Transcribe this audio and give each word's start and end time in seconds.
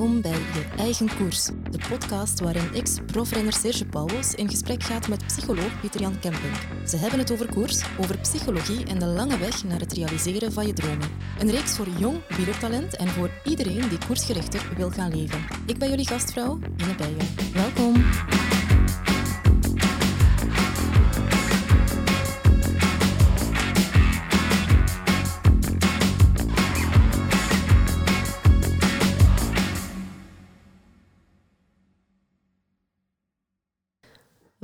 Welkom 0.00 0.20
bij 0.20 0.30
Je 0.30 0.64
Eigen 0.76 1.16
Koers, 1.16 1.44
de 1.70 1.78
podcast 1.88 2.40
waarin 2.40 2.74
ex-profrenner 2.74 3.52
Serge 3.52 3.86
Pauwels 3.86 4.34
in 4.34 4.48
gesprek 4.48 4.82
gaat 4.82 5.08
met 5.08 5.26
psycholoog 5.26 5.80
Pieter-Jan 5.80 6.18
Kemping. 6.18 6.52
Ze 6.86 6.96
hebben 6.96 7.18
het 7.18 7.32
over 7.32 7.48
koers, 7.50 7.82
over 7.98 8.18
psychologie 8.18 8.84
en 8.84 8.98
de 8.98 9.06
lange 9.06 9.38
weg 9.38 9.64
naar 9.64 9.80
het 9.80 9.92
realiseren 9.92 10.52
van 10.52 10.66
je 10.66 10.72
dromen. 10.72 11.08
Een 11.38 11.50
reeks 11.50 11.76
voor 11.76 11.88
jong 11.98 12.36
wielertalent 12.36 12.96
en 12.96 13.08
voor 13.08 13.30
iedereen 13.44 13.88
die 13.88 13.98
koersgerichter 14.06 14.72
wil 14.76 14.90
gaan 14.90 15.16
leven. 15.16 15.44
Ik 15.66 15.78
ben 15.78 15.88
jullie 15.88 16.06
gastvrouw, 16.06 16.58
Ine 16.76 16.94
Bijen. 16.94 17.52
Welkom. 17.52 18.02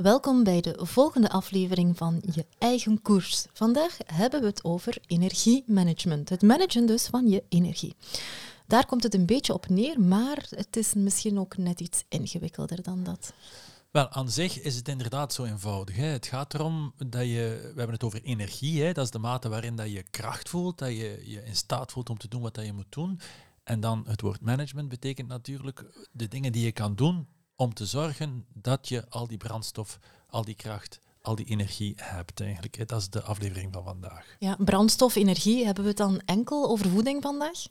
Welkom 0.07 0.43
bij 0.43 0.61
de 0.61 0.79
volgende 0.81 1.29
aflevering 1.29 1.97
van 1.97 2.21
Je 2.33 2.45
Eigen 2.57 3.01
Koers. 3.01 3.45
Vandaag 3.53 3.97
hebben 4.05 4.41
we 4.41 4.45
het 4.45 4.63
over 4.63 4.97
energiemanagement. 5.07 6.29
Het 6.29 6.41
managen 6.41 6.85
dus 6.85 7.07
van 7.07 7.27
je 7.27 7.43
energie. 7.49 7.95
Daar 8.67 8.85
komt 8.85 9.03
het 9.03 9.13
een 9.13 9.25
beetje 9.25 9.53
op 9.53 9.69
neer, 9.69 10.01
maar 10.01 10.45
het 10.49 10.77
is 10.77 10.93
misschien 10.93 11.39
ook 11.39 11.57
net 11.57 11.79
iets 11.79 12.03
ingewikkelder 12.09 12.83
dan 12.83 13.03
dat. 13.03 13.33
Wel, 13.91 14.09
aan 14.09 14.29
zich 14.29 14.61
is 14.61 14.75
het 14.75 14.87
inderdaad 14.87 15.33
zo 15.33 15.43
eenvoudig. 15.43 15.95
Hè. 15.95 16.05
Het 16.05 16.25
gaat 16.25 16.53
erom 16.53 16.93
dat 17.07 17.25
je, 17.25 17.59
we 17.61 17.77
hebben 17.77 17.95
het 17.95 18.03
over 18.03 18.23
energie, 18.23 18.83
hè. 18.83 18.91
dat 18.91 19.05
is 19.05 19.11
de 19.11 19.19
mate 19.19 19.49
waarin 19.49 19.75
dat 19.75 19.91
je 19.91 20.03
kracht 20.03 20.49
voelt, 20.49 20.77
dat 20.77 20.89
je 20.89 21.21
je 21.25 21.43
in 21.45 21.55
staat 21.55 21.91
voelt 21.91 22.09
om 22.09 22.17
te 22.17 22.27
doen 22.27 22.41
wat 22.41 22.55
dat 22.55 22.65
je 22.65 22.73
moet 22.73 22.91
doen. 22.91 23.19
En 23.63 23.79
dan 23.79 24.03
het 24.07 24.21
woord 24.21 24.41
management 24.41 24.89
betekent 24.89 25.27
natuurlijk 25.27 25.85
de 26.11 26.27
dingen 26.27 26.51
die 26.51 26.65
je 26.65 26.71
kan 26.71 26.95
doen 26.95 27.27
om 27.57 27.73
te 27.73 27.85
zorgen 27.85 28.45
dat 28.53 28.87
je 28.87 29.09
al 29.09 29.27
die 29.27 29.37
brandstof, 29.37 29.99
al 30.29 30.45
die 30.45 30.55
kracht, 30.55 30.99
al 31.21 31.35
die 31.35 31.45
energie 31.45 31.93
hebt 31.95 32.41
eigenlijk. 32.41 32.87
Dat 32.87 33.01
is 33.01 33.09
de 33.09 33.21
aflevering 33.21 33.73
van 33.73 33.83
vandaag. 33.83 34.35
Ja, 34.39 34.55
brandstof, 34.59 35.15
energie, 35.15 35.65
hebben 35.65 35.83
we 35.83 35.89
het 35.89 35.97
dan 35.97 36.21
enkel 36.25 36.69
over 36.69 36.89
voeding 36.89 37.21
vandaag? 37.21 37.67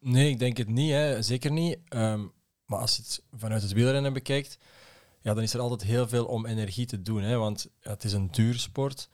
Nee, 0.00 0.30
ik 0.30 0.38
denk 0.38 0.56
het 0.56 0.68
niet. 0.68 0.90
Hè. 0.90 1.22
Zeker 1.22 1.52
niet. 1.52 1.78
Ehm, 1.88 2.26
maar 2.64 2.78
als 2.78 2.96
je 2.96 3.02
het 3.02 3.22
vanuit 3.32 3.62
het 3.62 3.72
wielrennen 3.72 4.12
bekijkt, 4.12 4.58
ja, 5.20 5.34
dan 5.34 5.42
is 5.42 5.54
er 5.54 5.60
altijd 5.60 5.82
heel 5.82 6.08
veel 6.08 6.26
om 6.26 6.46
energie 6.46 6.86
te 6.86 7.02
doen. 7.02 7.22
Hè. 7.22 7.36
Want 7.36 7.68
het 7.80 8.04
is 8.04 8.12
een 8.12 8.30
duursport. 8.30 9.08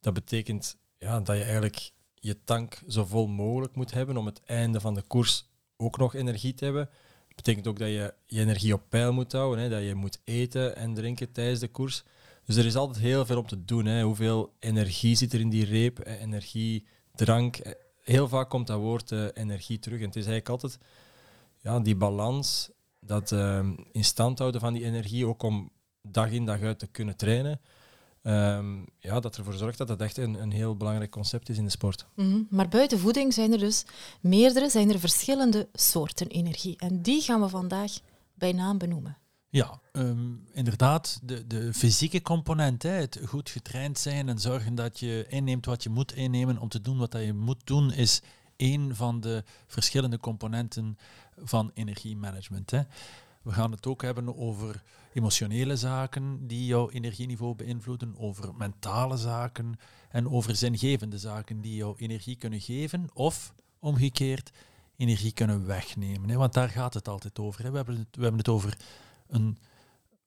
Dat 0.00 0.14
betekent 0.14 0.76
ja, 0.98 1.20
dat 1.20 1.36
je 1.36 1.42
eigenlijk 1.42 1.90
je 2.14 2.42
tank 2.44 2.82
zo 2.88 3.04
vol 3.04 3.26
mogelijk 3.26 3.74
moet 3.74 3.90
hebben 3.92 4.16
om 4.16 4.26
het 4.26 4.42
einde 4.44 4.80
van 4.80 4.94
de 4.94 5.02
koers 5.02 5.48
ook 5.76 5.98
nog 5.98 6.14
energie 6.14 6.54
te 6.54 6.64
hebben 6.64 6.90
betekent 7.36 7.66
ook 7.66 7.78
dat 7.78 7.88
je 7.88 8.14
je 8.26 8.40
energie 8.40 8.72
op 8.72 8.82
peil 8.88 9.12
moet 9.12 9.32
houden, 9.32 9.64
hè, 9.64 9.70
dat 9.70 9.82
je 9.82 9.94
moet 9.94 10.20
eten 10.24 10.76
en 10.76 10.94
drinken 10.94 11.32
tijdens 11.32 11.60
de 11.60 11.68
koers. 11.68 12.04
Dus 12.44 12.56
er 12.56 12.66
is 12.66 12.76
altijd 12.76 13.04
heel 13.04 13.26
veel 13.26 13.38
om 13.38 13.46
te 13.46 13.64
doen. 13.64 13.84
Hè. 13.86 14.02
Hoeveel 14.02 14.52
energie 14.58 15.16
zit 15.16 15.32
er 15.32 15.40
in 15.40 15.48
die 15.48 15.64
reep? 15.64 16.06
Energie, 16.06 16.86
drank. 17.14 17.58
Heel 18.02 18.28
vaak 18.28 18.50
komt 18.50 18.66
dat 18.66 18.80
woord 18.80 19.10
uh, 19.10 19.26
energie 19.34 19.78
terug. 19.78 19.98
En 19.98 20.06
het 20.06 20.16
is 20.16 20.26
eigenlijk 20.26 20.48
altijd 20.48 20.78
ja, 21.60 21.80
die 21.80 21.96
balans, 21.96 22.70
dat 23.00 23.30
uh, 23.30 23.68
in 23.92 24.04
stand 24.04 24.38
houden 24.38 24.60
van 24.60 24.72
die 24.72 24.84
energie, 24.84 25.26
ook 25.26 25.42
om 25.42 25.70
dag 26.02 26.30
in 26.30 26.44
dag 26.44 26.60
uit 26.60 26.78
te 26.78 26.86
kunnen 26.86 27.16
trainen. 27.16 27.60
Um, 28.26 28.86
ja, 28.98 29.20
dat 29.20 29.36
ervoor 29.36 29.54
zorgt 29.54 29.78
dat 29.78 29.88
dat 29.88 30.00
echt 30.00 30.16
een, 30.16 30.34
een 30.34 30.50
heel 30.50 30.76
belangrijk 30.76 31.10
concept 31.10 31.48
is 31.48 31.58
in 31.58 31.64
de 31.64 31.70
sport. 31.70 32.06
Mm 32.14 32.46
Maar 32.50 32.68
buiten 32.68 32.98
voeding 32.98 33.34
zijn 33.34 33.52
er 33.52 33.58
dus 33.58 33.84
meerdere, 34.20 34.70
zijn 34.70 34.90
er 34.90 34.98
verschillende 34.98 35.68
soorten 35.72 36.26
energie. 36.26 36.76
En 36.78 37.02
die 37.02 37.22
gaan 37.22 37.40
we 37.40 37.48
vandaag 37.48 37.92
bij 38.34 38.52
naam 38.52 38.78
benoemen. 38.78 39.16
Ja, 39.48 39.80
um, 39.92 40.46
inderdaad, 40.52 41.20
de, 41.22 41.46
de 41.46 41.74
fysieke 41.74 42.22
component, 42.22 42.82
hè, 42.82 42.90
het 42.90 43.20
goed 43.24 43.50
getraind 43.50 43.98
zijn 43.98 44.28
en 44.28 44.38
zorgen 44.38 44.74
dat 44.74 44.98
je 44.98 45.26
inneemt 45.28 45.66
wat 45.66 45.82
je 45.82 45.90
moet 45.90 46.14
innemen 46.14 46.58
om 46.58 46.68
te 46.68 46.80
doen 46.80 46.98
wat 46.98 47.12
je 47.12 47.32
moet 47.32 47.60
doen, 47.66 47.92
is 47.92 48.22
één 48.56 48.96
van 48.96 49.20
de 49.20 49.44
verschillende 49.66 50.18
componenten 50.18 50.98
van 51.36 51.70
energiemanagement. 51.74 52.70
Hè. 52.70 52.80
We 53.42 53.52
gaan 53.52 53.70
het 53.70 53.86
ook 53.86 54.02
hebben 54.02 54.36
over 54.36 54.82
emotionele 55.16 55.76
zaken 55.76 56.46
die 56.46 56.66
jouw 56.66 56.90
energieniveau 56.90 57.54
beïnvloeden, 57.54 58.14
over 58.18 58.54
mentale 58.54 59.16
zaken 59.16 59.78
en 60.08 60.30
over 60.30 60.56
zingevende 60.56 61.18
zaken 61.18 61.60
die 61.60 61.74
jouw 61.74 61.94
energie 61.96 62.36
kunnen 62.36 62.60
geven 62.60 63.08
of 63.12 63.54
omgekeerd 63.78 64.50
energie 64.96 65.32
kunnen 65.32 65.66
wegnemen. 65.66 66.38
Want 66.38 66.52
daar 66.52 66.68
gaat 66.68 66.94
het 66.94 67.08
altijd 67.08 67.38
over. 67.38 67.70
We, 67.70 67.76
hebben 67.76 67.96
het, 67.96 68.16
we 68.16 68.22
hebben 68.22 68.38
het 68.38 68.48
over 68.48 68.76
een 69.28 69.58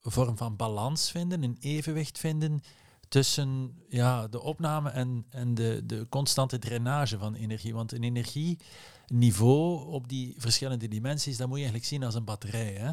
vorm 0.01 0.37
van 0.37 0.55
balans 0.55 1.11
vinden, 1.11 1.43
een 1.43 1.57
evenwicht 1.59 2.17
vinden 2.17 2.61
tussen 3.07 3.77
ja, 3.89 4.27
de 4.27 4.41
opname 4.41 4.89
en, 4.89 5.25
en 5.29 5.53
de, 5.53 5.81
de 5.85 6.07
constante 6.09 6.59
drainage 6.59 7.17
van 7.17 7.35
energie. 7.35 7.73
Want 7.73 7.91
een 7.91 8.03
energieniveau 8.03 9.87
op 9.87 10.07
die 10.07 10.35
verschillende 10.37 10.87
dimensies, 10.87 11.37
dat 11.37 11.47
moet 11.47 11.57
je 11.57 11.63
eigenlijk 11.63 11.91
zien 11.91 12.03
als 12.03 12.15
een 12.15 12.23
batterij. 12.23 12.73
Hè? 12.73 12.91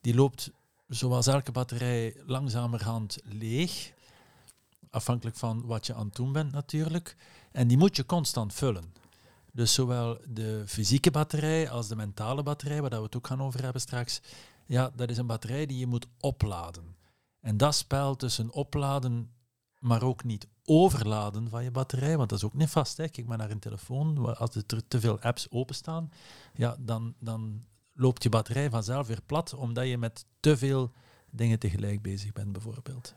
Die 0.00 0.14
loopt 0.14 0.50
zoals 0.88 1.26
elke 1.26 1.52
batterij 1.52 2.16
langzamerhand 2.26 3.18
leeg. 3.24 3.92
Afhankelijk 4.90 5.36
van 5.36 5.66
wat 5.66 5.86
je 5.86 5.94
aan 5.94 6.06
het 6.06 6.14
doen 6.14 6.32
bent 6.32 6.52
natuurlijk. 6.52 7.16
En 7.52 7.68
die 7.68 7.78
moet 7.78 7.96
je 7.96 8.06
constant 8.06 8.54
vullen. 8.54 8.94
Dus 9.52 9.74
zowel 9.74 10.18
de 10.28 10.62
fysieke 10.66 11.10
batterij 11.10 11.70
als 11.70 11.88
de 11.88 11.96
mentale 11.96 12.42
batterij, 12.42 12.80
waar 12.80 12.90
we 12.90 12.96
het 12.96 13.16
ook 13.16 13.26
gaan 13.26 13.42
over 13.42 13.62
hebben 13.62 13.80
straks, 13.80 14.20
ja, 14.66 14.90
dat 14.94 15.10
is 15.10 15.16
een 15.16 15.26
batterij 15.26 15.66
die 15.66 15.78
je 15.78 15.86
moet 15.86 16.06
opladen. 16.20 16.96
En 17.40 17.56
dat 17.56 17.74
spel 17.74 18.16
tussen 18.16 18.50
opladen, 18.52 19.30
maar 19.78 20.02
ook 20.02 20.24
niet 20.24 20.48
overladen 20.64 21.48
van 21.48 21.64
je 21.64 21.70
batterij, 21.70 22.16
want 22.16 22.28
dat 22.28 22.38
is 22.38 22.44
ook 22.44 22.54
niet 22.54 22.70
vast. 22.70 22.96
Hè. 22.96 23.08
Kijk 23.08 23.26
maar 23.26 23.38
naar 23.38 23.50
een 23.50 23.58
telefoon, 23.58 24.36
als 24.38 24.54
er 24.54 24.88
te 24.88 25.00
veel 25.00 25.20
apps 25.20 25.50
openstaan, 25.50 26.12
ja, 26.54 26.76
dan, 26.78 27.14
dan 27.18 27.64
loopt 27.96 28.22
je 28.22 28.28
batterij 28.28 28.70
vanzelf 28.70 29.06
weer 29.06 29.22
plat, 29.26 29.54
omdat 29.54 29.86
je 29.86 29.98
met 29.98 30.24
te 30.40 30.56
veel 30.56 30.92
dingen 31.30 31.58
tegelijk 31.58 32.02
bezig 32.02 32.32
bent, 32.32 32.52
bijvoorbeeld. 32.52 33.14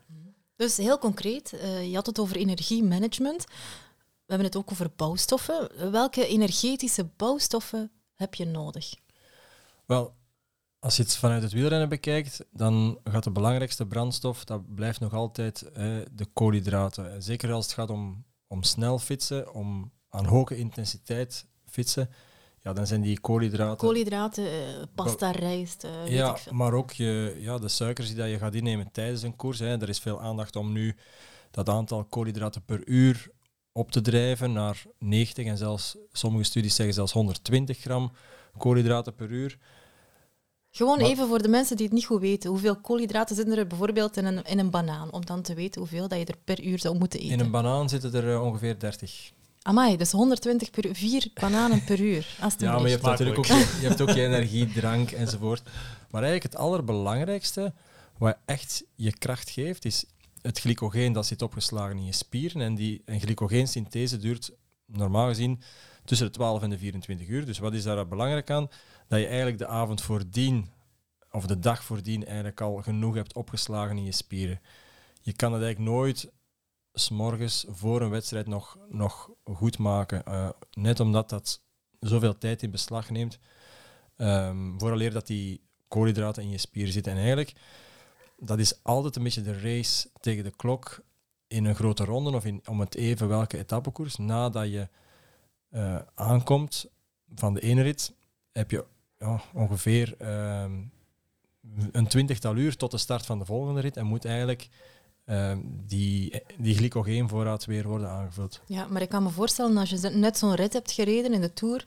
Dus 0.56 0.78
heel 0.78 0.98
concreet, 0.98 1.54
uh, 1.54 1.90
je 1.90 1.96
had 1.96 2.06
het 2.06 2.20
over 2.20 2.36
energiemanagement. 2.36 3.46
We 4.26 4.36
hebben 4.36 4.48
het 4.48 4.56
ook 4.56 4.72
over 4.72 4.92
bouwstoffen. 4.96 5.92
Welke 5.92 6.28
energetische 6.28 7.06
bouwstoffen 7.06 7.92
heb 8.14 8.36
je 8.36 8.46
nodig? 8.46 8.94
Wel, 9.86 10.16
als 10.80 10.96
je 10.96 11.04
het 11.04 11.16
vanuit 11.16 11.44
het 11.44 11.52
wielrennen 11.52 11.90
bekijkt, 11.90 12.46
dan 12.52 13.00
gaat 13.04 13.24
de 13.24 13.32
belangrijkste 13.32 13.88
brandstof, 13.88 14.44
dat 14.44 14.76
blijft 14.76 15.00
nog 15.00 15.14
altijd 15.14 15.60
de 16.12 16.28
koolhydraten. 16.34 17.24
Zeker 17.24 17.52
als 17.52 17.66
het 17.66 17.74
gaat 17.74 17.90
om, 17.90 18.26
om 18.48 18.64
snel 18.64 19.00
fietsen, 19.00 19.54
om 19.54 19.92
aan 20.10 20.26
hoge 20.26 20.58
intensiteit 20.58 21.46
fietsen, 21.66 22.10
ja, 22.70 22.76
dan 22.76 22.88
zijn 22.88 23.02
die 23.02 23.20
koolhydraten... 23.20 23.88
Koolhydraten, 23.88 24.44
uh, 24.44 24.52
pasta, 24.96 25.32
rijst, 25.32 25.84
uh, 25.84 26.08
Ja, 26.08 26.38
maar 26.52 26.74
ook 26.74 26.92
je, 26.92 27.38
ja, 27.40 27.58
de 27.58 27.68
suikers 27.68 28.08
die 28.08 28.16
dat 28.16 28.30
je 28.30 28.38
gaat 28.38 28.54
innemen 28.54 28.92
tijdens 28.92 29.22
een 29.22 29.36
koers. 29.36 29.60
Hè. 29.60 29.82
Er 29.82 29.90
is 29.90 30.00
veel 30.00 30.22
aandacht 30.22 30.56
om 30.56 30.72
nu 30.72 30.96
dat 31.52 31.70
aantal 31.70 32.04
koolhydraten 32.04 32.66
per 32.66 32.88
uur 32.88 33.32
op 33.72 33.92
te 33.92 34.02
drijven 34.02 34.52
naar 34.52 34.84
90 34.98 35.46
en 35.46 35.58
zelfs, 35.58 35.98
sommige 36.12 36.44
studies 36.44 36.76
zeggen 36.76 36.94
zelfs 36.94 37.12
120 37.12 37.78
gram 37.78 38.12
koolhydraten 38.58 39.16
per 39.16 39.30
uur. 39.30 39.58
Gewoon 40.72 41.00
even 41.00 41.28
voor 41.28 41.42
de 41.42 41.48
mensen 41.48 41.76
die 41.76 41.86
het 41.86 41.96
niet 41.96 42.06
goed 42.06 42.22
weten. 42.22 42.50
Hoeveel 42.50 42.76
koolhydraten 42.76 43.36
zitten 43.36 43.58
er 43.58 43.68
bijvoorbeeld 43.68 44.18
in 44.18 44.26
een, 44.26 44.44
in 44.44 44.60
een 44.60 44.70
banaan? 44.70 45.12
Om 45.12 45.26
dan 45.26 45.42
te 45.42 45.54
weten 45.54 45.82
hoeveel 45.82 46.08
dat 46.08 46.20
je 46.20 46.26
er 46.26 46.38
per 46.44 46.64
uur 46.64 46.80
zou 46.80 46.98
moeten 46.98 47.20
eten. 47.20 47.32
In 47.32 47.40
een 47.40 47.52
banaan 47.52 47.90
zitten 47.90 48.14
er 48.14 48.28
uh, 48.28 48.44
ongeveer 48.44 48.80
30. 48.80 49.32
Amai, 49.70 49.98
dus 49.98 50.12
120 50.12 50.70
per 50.70 50.86
uur, 50.86 50.96
vier 50.96 51.28
bananen 51.34 51.84
per 51.84 52.00
uur. 52.00 52.28
Ja, 52.58 52.74
maar 52.74 52.82
je 52.82 52.90
hebt 52.90 53.04
natuurlijk 53.04 53.38
ook, 53.38 53.46
je, 53.46 53.78
je 53.82 53.88
hebt 53.88 54.02
ook 54.02 54.10
je 54.10 54.26
energie, 54.26 54.72
drank 54.72 55.12
enzovoort. 55.12 55.64
Maar 56.12 56.24
eigenlijk 56.24 56.54
het 56.54 56.62
allerbelangrijkste, 56.62 57.74
wat 58.18 58.38
echt 58.46 58.84
je 58.96 59.18
kracht 59.18 59.50
geeft, 59.50 59.86
is 59.86 60.06
het 60.42 60.60
glycogeen 60.60 61.14
dat 61.14 61.26
zit 61.26 61.42
opgeslagen 61.42 61.98
in 61.98 62.06
je 62.06 62.12
spieren. 62.12 62.62
En 62.62 62.76
die 62.76 63.02
een 63.06 63.20
glycogeensynthese 63.20 64.18
duurt 64.18 64.52
normaal 64.86 65.28
gezien 65.28 65.62
tussen 66.06 66.28
de 66.28 66.34
12 66.34 66.62
en 66.62 66.70
de 66.70 66.78
24 66.78 67.28
uur. 67.28 67.46
Dus 67.46 67.60
wat 67.60 67.74
is 67.74 67.84
daar 67.84 68.08
belangrijk 68.08 68.50
aan? 68.50 68.68
Dat 69.08 69.20
je 69.20 69.28
eigenlijk 69.28 69.58
de 69.58 69.68
avond 69.68 70.02
voordien, 70.02 70.70
of 71.32 71.46
de 71.46 71.60
dag 71.60 71.84
voordien, 71.84 72.26
eigenlijk 72.26 72.62
al 72.62 72.76
genoeg 72.76 73.16
hebt 73.16 73.36
opgeslagen 73.36 73.98
in 73.98 74.06
je 74.06 74.12
spieren. 74.12 74.62
Je 75.22 75.34
kan 75.34 75.54
het 75.54 75.64
eigenlijk 75.64 75.92
nooit 75.92 76.30
s'morgens 77.00 77.66
voor 77.70 78.02
een 78.02 78.10
wedstrijd 78.10 78.48
nog, 78.48 78.78
nog 78.90 79.30
goed 79.44 79.78
maken. 79.78 80.24
Uh, 80.28 80.50
net 80.72 81.00
omdat 81.00 81.30
dat 81.30 81.62
zoveel 82.00 82.38
tijd 82.38 82.64
in 82.64 82.72
beslag 82.72 83.10
neemt. 83.10 83.40
Um, 84.18 84.80
vooraleer 84.80 85.14
dat 85.14 85.28
die 85.28 85.62
koolhydraten 85.88 86.44
in 86.44 86.50
je 86.50 86.58
spieren 86.58 86.94
zitten. 86.94 87.12
En 87.12 87.18
eigenlijk, 87.18 87.54
dat 88.38 88.60
is 88.60 88.84
altijd 88.84 89.16
een 89.16 89.24
beetje 89.24 89.42
de 89.42 89.60
race 89.60 90.10
tegen 90.20 90.44
de 90.44 90.56
klok 90.56 91.04
in 91.48 91.66
een 91.66 91.76
grote 91.76 92.04
ronde 92.04 92.32
of 92.32 92.46
in, 92.46 92.62
om 92.66 92.80
het 92.80 92.96
even 92.96 93.28
welke 93.28 93.58
etappekoers. 93.58 94.16
Nadat 94.16 94.72
je 94.72 94.88
uh, 95.72 96.00
aankomt 96.16 96.86
van 97.36 97.54
de 97.54 97.60
ene 97.60 97.82
rit, 97.82 98.14
heb 98.52 98.72
je 98.72 98.86
ja, 99.18 99.42
ongeveer 99.54 100.16
ehm, 100.18 100.82
een 101.92 102.08
twintigtal 102.08 102.56
uur 102.56 102.76
tot 102.76 102.92
de 102.92 102.98
start 102.98 103.26
van 103.26 103.40
de 103.40 103.46
volgende 103.46 103.82
rit 103.82 103.98
en 103.98 104.06
moet 104.06 104.26
eigenlijk 104.26 104.70
ehm, 105.30 105.58
die, 105.88 106.44
die 106.58 106.76
glycogeenvoorraad 106.76 107.66
weer 107.66 107.88
worden 107.88 108.10
aangevuld. 108.10 108.62
Ja, 108.66 108.88
maar 108.90 109.02
ik 109.02 109.10
kan 109.10 109.24
me 109.24 109.30
voorstellen, 109.30 109.78
als 109.78 109.90
je 109.90 110.10
net 110.10 110.38
zo'n 110.38 110.56
rit 110.56 110.74
hebt 110.74 110.92
gereden 110.92 111.34
in 111.34 111.42
de 111.42 111.54
Tour, 111.54 111.86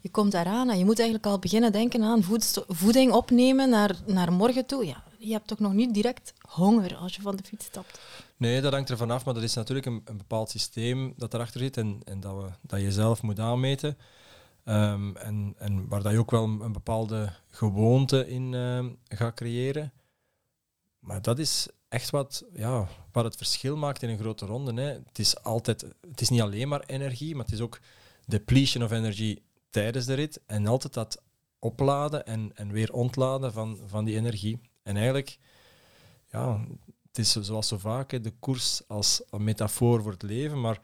je 0.00 0.10
komt 0.10 0.32
daaraan 0.32 0.70
en 0.70 0.78
je 0.78 0.84
moet 0.84 0.98
eigenlijk 0.98 1.28
al 1.28 1.38
beginnen 1.38 1.72
denken 1.72 2.02
aan 2.02 2.24
voeding 2.68 3.12
opnemen 3.12 3.70
naar, 3.70 3.96
naar 4.06 4.32
morgen 4.32 4.66
toe. 4.66 4.86
Ja, 4.86 5.02
je 5.18 5.32
hebt 5.32 5.46
toch 5.46 5.58
nog 5.58 5.72
niet 5.72 5.94
direct 5.94 6.32
honger 6.48 6.96
als 6.96 7.16
je 7.16 7.22
van 7.22 7.36
de 7.36 7.44
fiets 7.44 7.64
stapt? 7.64 8.00
Nee, 8.36 8.60
dat 8.60 8.72
hangt 8.72 8.88
er 8.88 8.96
vanaf, 8.96 9.24
maar 9.24 9.34
dat 9.34 9.42
is 9.42 9.54
natuurlijk 9.54 9.86
een, 9.86 10.02
een 10.04 10.16
bepaald 10.16 10.50
systeem 10.50 11.12
dat 11.16 11.34
erachter 11.34 11.60
zit 11.60 11.76
en, 11.76 12.00
en 12.04 12.20
dat, 12.20 12.34
we, 12.34 12.50
dat 12.60 12.80
je 12.80 12.92
zelf 12.92 13.22
moet 13.22 13.38
aanmeten. 13.38 13.96
Ehm, 14.64 15.16
en, 15.16 15.54
en 15.58 15.88
waar 15.88 16.02
dat 16.02 16.12
je 16.12 16.18
ook 16.18 16.30
wel 16.30 16.44
een, 16.44 16.72
bepaalde 16.72 17.32
gewoonte 17.50 18.28
in 18.28 18.52
uh, 18.52 18.84
gaat 19.08 19.34
creëren. 19.34 19.92
Maar 20.98 21.22
dat 21.22 21.38
is 21.38 21.68
echt 21.88 22.10
wat, 22.10 22.44
ja, 22.52 22.88
wat 23.12 23.24
het 23.24 23.36
verschil 23.36 23.76
maakt 23.76 24.02
in 24.02 24.08
een 24.08 24.18
grote 24.18 24.46
ronde. 24.46 24.82
Hè. 24.82 24.88
Het 24.88 25.18
is 25.18 25.42
altijd, 25.42 25.80
het 26.10 26.20
is 26.20 26.28
niet 26.28 26.40
alleen 26.40 26.68
maar 26.68 26.84
energie, 26.86 27.34
maar 27.34 27.44
het 27.44 27.54
is 27.54 27.60
ook 27.60 27.80
depletion 28.26 28.84
of 28.84 28.90
energy 28.90 29.38
tijdens 29.70 30.06
de 30.06 30.14
rit. 30.14 30.40
En 30.46 30.66
altijd 30.66 30.94
dat 30.94 31.22
opladen 31.58 32.26
en, 32.26 32.50
en 32.54 32.72
weer 32.72 32.92
ontladen 32.92 33.52
van, 33.52 33.78
van 33.86 34.04
die 34.04 34.16
energie. 34.16 34.60
En 34.82 34.94
eigenlijk, 34.94 35.38
ja, 36.30 36.66
het 37.06 37.18
is 37.18 37.32
zoals 37.32 37.68
zo 37.68 37.78
vaak, 37.78 38.22
de 38.22 38.32
koers 38.38 38.82
als 38.88 39.22
een 39.30 39.44
metafoor 39.44 40.02
voor 40.02 40.12
het 40.12 40.22
leven, 40.22 40.60
maar 40.60 40.80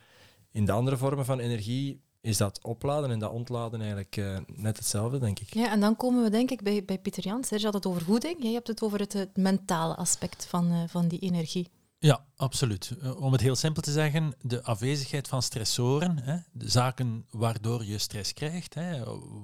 in 0.50 0.64
de 0.64 0.72
andere 0.72 0.96
vormen 0.96 1.24
van 1.24 1.38
energie 1.38 2.00
is 2.24 2.36
dat 2.36 2.58
opladen 2.62 3.10
en 3.10 3.18
dat 3.18 3.32
ontladen 3.32 3.80
eigenlijk 3.80 4.16
uh, 4.16 4.38
net 4.46 4.76
hetzelfde, 4.76 5.18
denk 5.18 5.38
ik. 5.38 5.54
Ja, 5.54 5.70
en 5.70 5.80
dan 5.80 5.96
komen 5.96 6.22
we 6.22 6.30
denk 6.30 6.50
ik 6.50 6.62
bij, 6.62 6.84
bij 6.84 6.98
Pieter 6.98 7.22
Jans. 7.22 7.48
Je 7.48 7.64
had 7.64 7.74
het 7.74 7.86
over 7.86 8.02
voeding, 8.02 8.42
jij 8.42 8.52
hebt 8.52 8.66
het 8.66 8.82
over 8.82 8.98
het, 8.98 9.12
het 9.12 9.36
mentale 9.36 9.96
aspect 9.96 10.46
van, 10.46 10.72
uh, 10.72 10.82
van 10.86 11.08
die 11.08 11.18
energie. 11.18 11.68
Ja, 11.98 12.24
absoluut. 12.36 12.96
Uh, 13.02 13.20
om 13.22 13.32
het 13.32 13.40
heel 13.40 13.56
simpel 13.56 13.82
te 13.82 13.92
zeggen, 13.92 14.34
de 14.42 14.62
afwezigheid 14.62 15.28
van 15.28 15.42
stressoren, 15.42 16.18
hè, 16.18 16.36
de 16.52 16.70
zaken 16.70 17.26
waardoor 17.30 17.84
je 17.84 17.98
stress 17.98 18.32
krijgt, 18.32 18.74
hè, 18.74 19.02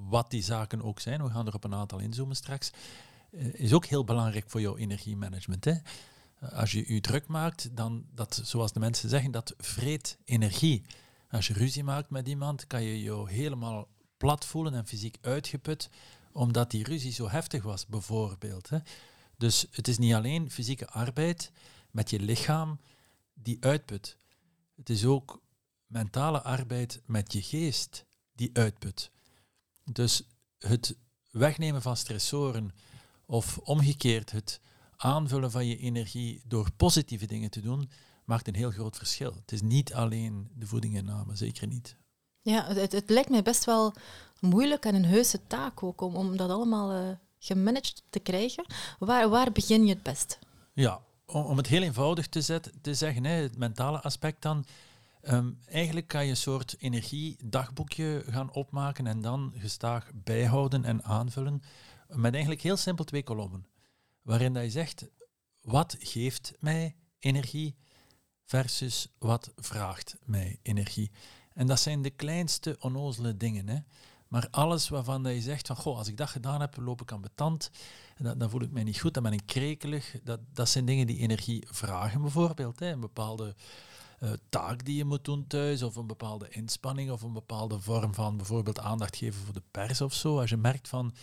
wat 0.09 0.29
die 0.29 0.43
zaken 0.43 0.81
ook 0.81 0.99
zijn, 0.99 1.23
we 1.23 1.29
gaan 1.29 1.47
er 1.47 1.53
op 1.53 1.63
een 1.63 1.75
aantal 1.75 1.99
inzoomen 1.99 2.35
straks, 2.35 2.71
is 3.51 3.73
ook 3.73 3.85
heel 3.85 4.03
belangrijk 4.03 4.45
voor 4.47 4.61
jouw 4.61 4.77
energiemanagement. 4.77 5.65
Hè. 5.65 5.73
Als 6.51 6.71
je 6.71 6.93
je 6.93 7.01
druk 7.01 7.27
maakt, 7.27 7.69
dan, 7.75 8.05
dat, 8.13 8.41
zoals 8.43 8.73
de 8.73 8.79
mensen 8.79 9.09
zeggen, 9.09 9.31
dat 9.31 9.53
vreet 9.57 10.17
energie. 10.25 10.83
Als 11.31 11.47
je 11.47 11.53
ruzie 11.53 11.83
maakt 11.83 12.09
met 12.09 12.27
iemand, 12.27 12.67
kan 12.67 12.83
je 12.83 13.01
je 13.01 13.27
helemaal 13.27 13.87
plat 14.17 14.45
voelen 14.45 14.73
en 14.73 14.87
fysiek 14.87 15.17
uitgeput, 15.21 15.89
omdat 16.31 16.71
die 16.71 16.83
ruzie 16.83 17.11
zo 17.11 17.29
heftig 17.29 17.63
was, 17.63 17.87
bijvoorbeeld. 17.87 18.69
Hè. 18.69 18.77
Dus 19.37 19.67
het 19.71 19.87
is 19.87 19.97
niet 19.97 20.13
alleen 20.13 20.51
fysieke 20.51 20.87
arbeid 20.87 21.51
met 21.91 22.09
je 22.09 22.19
lichaam 22.19 22.79
die 23.33 23.57
uitput. 23.59 24.17
Het 24.75 24.89
is 24.89 25.05
ook 25.05 25.41
mentale 25.87 26.41
arbeid 26.41 27.01
met 27.05 27.33
je 27.33 27.41
geest 27.41 28.05
die 28.35 28.49
uitput. 28.53 29.11
Dus 29.83 30.23
het 30.59 30.95
wegnemen 31.29 31.81
van 31.81 31.97
stressoren 31.97 32.71
of 33.25 33.57
omgekeerd 33.57 34.31
het 34.31 34.59
aanvullen 34.95 35.51
van 35.51 35.65
je 35.65 35.77
energie 35.77 36.41
door 36.45 36.71
positieve 36.71 37.25
dingen 37.25 37.49
te 37.49 37.61
doen, 37.61 37.89
maakt 38.31 38.47
een 38.47 38.55
heel 38.55 38.71
groot 38.71 38.97
verschil. 38.97 39.33
Het 39.33 39.51
is 39.51 39.61
niet 39.61 39.93
alleen 39.93 40.51
de 40.55 40.67
voedinginname, 40.67 41.35
zeker 41.35 41.67
niet. 41.67 41.95
Ja, 42.41 42.65
het, 42.65 42.91
het 42.91 43.09
lijkt 43.09 43.29
mij 43.29 43.41
best 43.41 43.65
wel 43.65 43.93
moeilijk 44.39 44.85
en 44.85 44.95
een 44.95 45.05
heuse 45.05 45.39
taak 45.47 45.83
ook 45.83 46.01
om, 46.01 46.15
om 46.15 46.37
dat 46.37 46.49
allemaal 46.49 46.95
uh, 46.95 47.15
gemanaged 47.39 48.03
te 48.09 48.19
krijgen. 48.19 48.65
Waar, 48.99 49.29
waar 49.29 49.51
begin 49.51 49.85
je 49.85 49.93
het 49.93 50.03
best? 50.03 50.39
Ja, 50.73 51.01
om, 51.25 51.45
om 51.45 51.57
het 51.57 51.67
heel 51.67 51.81
eenvoudig 51.81 52.27
te, 52.27 52.41
zet, 52.41 52.71
te 52.81 52.93
zeggen, 52.93 53.23
hè, 53.23 53.31
het 53.31 53.57
mentale 53.57 54.01
aspect 54.01 54.41
dan. 54.41 54.65
Um, 55.23 55.59
eigenlijk 55.65 56.07
kan 56.07 56.23
je 56.23 56.29
een 56.29 56.37
soort 56.37 56.75
energiedagboekje 56.79 58.23
gaan 58.27 58.53
opmaken 58.53 59.07
en 59.07 59.21
dan 59.21 59.53
gestaag 59.55 60.11
bijhouden 60.13 60.85
en 60.85 61.03
aanvullen 61.03 61.61
met 62.07 62.31
eigenlijk 62.31 62.61
heel 62.61 62.77
simpel 62.77 63.05
twee 63.05 63.23
kolommen. 63.23 63.65
Waarin 64.21 64.53
dat 64.53 64.63
je 64.63 64.69
zegt, 64.69 65.07
wat 65.61 65.95
geeft 65.99 66.53
mij 66.59 66.95
energie 67.19 67.75
versus 68.51 69.07
wat 69.19 69.51
vraagt 69.55 70.15
mij 70.25 70.59
energie. 70.61 71.11
En 71.53 71.67
dat 71.67 71.79
zijn 71.79 72.01
de 72.01 72.09
kleinste 72.09 72.75
onnozele 72.79 73.37
dingen. 73.37 73.67
Hè. 73.67 73.77
Maar 74.27 74.47
alles 74.51 74.89
waarvan 74.89 75.23
je 75.23 75.41
zegt 75.41 75.67
van, 75.67 75.75
goh, 75.75 75.97
als 75.97 76.07
ik 76.07 76.17
dat 76.17 76.29
gedaan 76.29 76.61
heb, 76.61 76.77
loop 76.77 77.01
ik 77.01 77.11
aan 77.11 77.21
betand, 77.21 77.71
dan, 78.17 78.37
dan 78.37 78.49
voel 78.49 78.61
ik 78.61 78.71
mij 78.71 78.83
niet 78.83 78.99
goed, 78.99 79.13
dan 79.13 79.23
ben 79.23 79.33
ik 79.33 79.45
krekelig. 79.45 80.15
Dat, 80.23 80.39
dat 80.53 80.69
zijn 80.69 80.85
dingen 80.85 81.07
die 81.07 81.17
energie 81.17 81.67
vragen 81.69 82.21
bijvoorbeeld. 82.21 82.79
Hè. 82.79 82.91
Een 82.91 82.99
bepaalde 82.99 83.55
uh, 84.19 84.31
taak 84.49 84.85
die 84.85 84.95
je 84.95 85.05
moet 85.05 85.25
doen 85.25 85.47
thuis, 85.47 85.83
of 85.83 85.95
een 85.95 86.07
bepaalde 86.07 86.49
inspanning, 86.49 87.11
of 87.11 87.21
een 87.21 87.33
bepaalde 87.33 87.79
vorm 87.79 88.13
van 88.13 88.37
bijvoorbeeld 88.37 88.79
aandacht 88.79 89.15
geven 89.15 89.43
voor 89.43 89.53
de 89.53 89.63
pers 89.71 90.01
of 90.01 90.13
zo. 90.13 90.39
Als 90.39 90.49
je 90.49 90.57
merkt 90.57 90.87
van, 90.87 91.13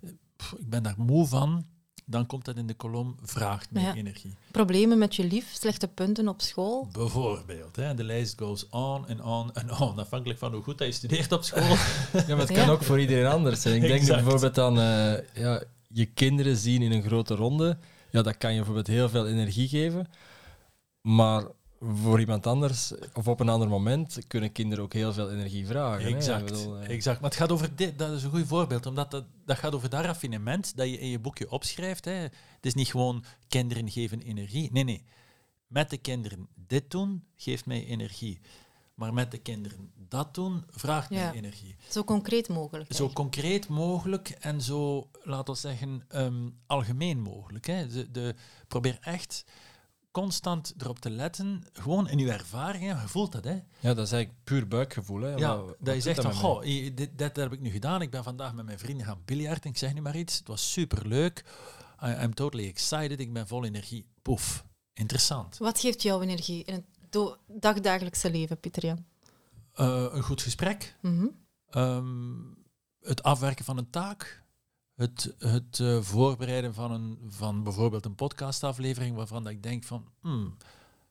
uh, 0.00 0.10
ik 0.58 0.68
ben 0.68 0.82
daar 0.82 0.98
moe 0.98 1.26
van, 1.26 1.66
dan 2.08 2.26
komt 2.26 2.44
dat 2.44 2.56
in 2.56 2.66
de 2.66 2.74
kolom 2.74 3.16
vraagt 3.22 3.70
meer 3.70 3.94
energie. 3.94 4.34
Problemen 4.50 4.98
met 4.98 5.16
je 5.16 5.24
lief, 5.24 5.52
slechte 5.52 5.88
punten 5.88 6.28
op 6.28 6.40
school? 6.40 6.88
Bijvoorbeeld. 6.92 7.76
Hè. 7.76 7.94
De 7.94 8.04
lijst 8.04 8.38
goes 8.38 8.68
on 8.68 9.08
en 9.08 9.22
on 9.22 9.54
en 9.54 9.78
on, 9.78 9.98
afhankelijk 9.98 10.38
van 10.38 10.52
hoe 10.52 10.62
goed 10.62 10.78
hij 10.78 10.90
studeert 10.90 11.32
op 11.32 11.44
school. 11.44 11.62
ja, 12.26 12.36
maar 12.36 12.38
het 12.38 12.52
kan 12.52 12.68
ook 12.68 12.82
voor 12.82 13.00
iedereen 13.00 13.26
anders 13.26 13.62
zijn. 13.62 13.82
Ik 13.82 13.88
denk 13.88 14.06
bijvoorbeeld 14.06 14.58
aan 14.58 14.78
uh, 14.78 15.14
ja, 15.34 15.62
je 15.88 16.06
kinderen 16.06 16.56
zien 16.56 16.82
in 16.82 16.92
een 16.92 17.02
grote 17.02 17.34
ronde. 17.34 17.78
Ja, 18.10 18.22
dat 18.22 18.38
kan 18.38 18.50
je 18.50 18.56
bijvoorbeeld 18.56 18.86
heel 18.86 19.08
veel 19.08 19.26
energie 19.26 19.68
geven. 19.68 20.08
Maar 21.00 21.44
voor 21.80 22.20
iemand 22.20 22.46
anders 22.46 22.92
of 23.14 23.28
op 23.28 23.40
een 23.40 23.48
ander 23.48 23.68
moment 23.68 24.18
kunnen 24.26 24.52
kinderen 24.52 24.84
ook 24.84 24.92
heel 24.92 25.12
veel 25.12 25.30
energie 25.30 25.66
vragen. 25.66 26.14
Exact, 26.14 26.44
bedoel, 26.44 26.82
uh... 26.82 26.88
exact. 26.88 27.20
Maar 27.20 27.30
het 27.30 27.38
gaat 27.38 27.52
over 27.52 27.76
dit, 27.76 27.98
dat 27.98 28.12
is 28.12 28.22
een 28.22 28.30
goed 28.30 28.46
voorbeeld, 28.46 28.86
omdat 28.86 29.10
dat, 29.10 29.24
dat 29.44 29.58
gaat 29.58 29.74
over 29.74 29.88
dat 29.88 30.04
raffinement 30.04 30.76
dat 30.76 30.88
je 30.88 30.98
in 30.98 31.08
je 31.08 31.18
boekje 31.18 31.50
opschrijft. 31.50 32.04
Hè. 32.04 32.12
Het 32.12 32.66
is 32.66 32.74
niet 32.74 32.90
gewoon 32.90 33.24
kinderen 33.48 33.90
geven 33.90 34.20
energie. 34.22 34.72
Nee, 34.72 34.84
nee. 34.84 35.04
Met 35.66 35.90
de 35.90 35.98
kinderen 35.98 36.48
dit 36.54 36.90
doen, 36.90 37.24
geeft 37.36 37.66
mij 37.66 37.86
energie. 37.86 38.40
Maar 38.94 39.14
met 39.14 39.30
de 39.30 39.38
kinderen 39.38 39.90
dat 40.08 40.34
doen, 40.34 40.64
vraagt 40.70 41.10
mij 41.10 41.32
energie. 41.32 41.76
Zo 41.90 42.04
concreet 42.04 42.48
mogelijk. 42.48 42.94
Zo 42.94 43.08
concreet 43.08 43.68
mogelijk 43.68 44.28
en 44.28 44.62
zo, 44.62 45.10
laten 45.22 45.54
we 45.54 45.60
zeggen, 45.60 46.04
um, 46.14 46.58
algemeen 46.66 47.20
mogelijk. 47.20 47.66
Hè. 47.66 47.86
De, 47.86 48.10
de, 48.10 48.34
probeer 48.68 48.98
echt 49.00 49.44
constant 50.20 50.74
erop 50.78 50.98
te 50.98 51.10
letten, 51.10 51.64
gewoon 51.72 52.08
in 52.08 52.18
je 52.18 52.32
ervaringen, 52.32 53.00
je 53.00 53.08
voelt 53.08 53.32
dat, 53.32 53.44
hè? 53.44 53.52
Ja, 53.80 53.94
dat 53.94 54.06
is 54.06 54.12
eigenlijk 54.12 54.44
puur 54.44 54.68
buikgevoel, 54.68 55.20
hè? 55.20 55.34
Ja, 55.34 55.62
dat 55.78 55.94
je 55.94 56.00
zegt 56.00 56.20
van, 56.20 56.34
goh, 56.34 56.62
dit, 56.62 57.18
dit, 57.18 57.36
heb 57.36 57.52
ik 57.52 57.60
nu 57.60 57.70
gedaan, 57.70 58.02
ik 58.02 58.10
ben 58.10 58.24
vandaag 58.24 58.54
met 58.54 58.64
mijn 58.64 58.78
vrienden 58.78 59.06
gaan 59.06 59.22
biljarten, 59.24 59.70
ik 59.70 59.78
zeg 59.78 59.94
nu 59.94 60.00
maar 60.00 60.16
iets, 60.16 60.38
het 60.38 60.48
was 60.48 60.72
superleuk, 60.72 61.44
I, 62.04 62.22
I'm 62.22 62.34
totally 62.34 62.66
excited, 62.66 63.20
ik 63.20 63.32
ben 63.32 63.46
vol 63.46 63.64
energie. 63.64 64.06
Poef, 64.22 64.64
interessant. 64.92 65.58
Wat 65.58 65.80
geeft 65.80 66.02
jou 66.02 66.22
energie 66.22 66.64
in 66.64 66.74
het 66.74 67.36
dagdagelijkse 67.46 68.30
leven, 68.30 68.60
Pieter 68.60 68.86
Jan? 68.86 69.04
Uh, 69.76 70.06
een 70.10 70.22
goed 70.22 70.42
gesprek, 70.42 70.96
mm 71.00 71.34
-hmm. 71.70 72.56
het 73.00 73.22
afwerken 73.22 73.64
van 73.64 73.78
een 73.78 73.90
taak, 73.90 74.42
het, 74.96 75.34
het 75.38 75.78
uh, 75.78 76.00
voorbereiden 76.00 76.74
van, 76.74 76.92
een, 76.92 77.18
van 77.28 77.62
bijvoorbeeld 77.62 78.04
een 78.04 78.14
podcastaflevering 78.14 79.16
waarvan 79.16 79.42
dat 79.42 79.52
ik 79.52 79.62
denk 79.62 79.84
van, 79.84 80.08
hmm, 80.20 80.56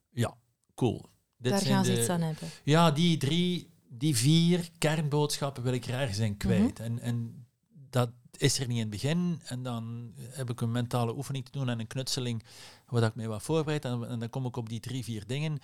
ja, 0.10 0.38
cool. 0.76 1.06
Dit 1.38 1.52
Daar 1.52 1.62
gaan 1.62 1.86
ze 1.86 2.00
iets 2.00 2.10
aan 2.10 2.22
hebben. 2.22 2.50
Ja, 2.64 2.92
die 2.92 3.18
drie, 3.18 3.70
die 3.88 4.16
vier 4.16 4.70
kernboodschappen 4.78 5.64
wil 5.64 5.74
ik 5.74 5.86
er 5.86 6.14
zijn 6.14 6.38
kwijt. 6.38 6.80
Mhm. 6.80 6.82
en, 6.82 7.00
en 7.00 7.46
dat 7.90 8.10
is 8.38 8.60
er 8.60 8.68
niet 8.68 8.76
in 8.76 8.82
het 8.82 8.90
begin. 8.90 9.42
En 9.46 9.64
dan 9.64 10.14
heb 10.18 10.50
ik 10.50 10.62
een 10.62 10.72
mentale 10.72 11.16
oefening 11.16 11.46
te 11.46 11.52
doen 11.52 11.70
en 11.70 11.80
een 11.80 11.88
knutseling 11.88 12.44
waar 12.88 13.04
ik 13.04 13.16
mij 13.16 13.28
wat 13.28 13.44
voorbereid. 13.44 13.86
En, 13.86 14.08
en 14.10 14.20
dan 14.20 14.30
kom 14.30 14.46
ik 14.46 14.58
op 14.58 14.70
die 14.70 14.80
drie, 14.80 15.04
vier 15.04 15.28
dingen. 15.28 15.60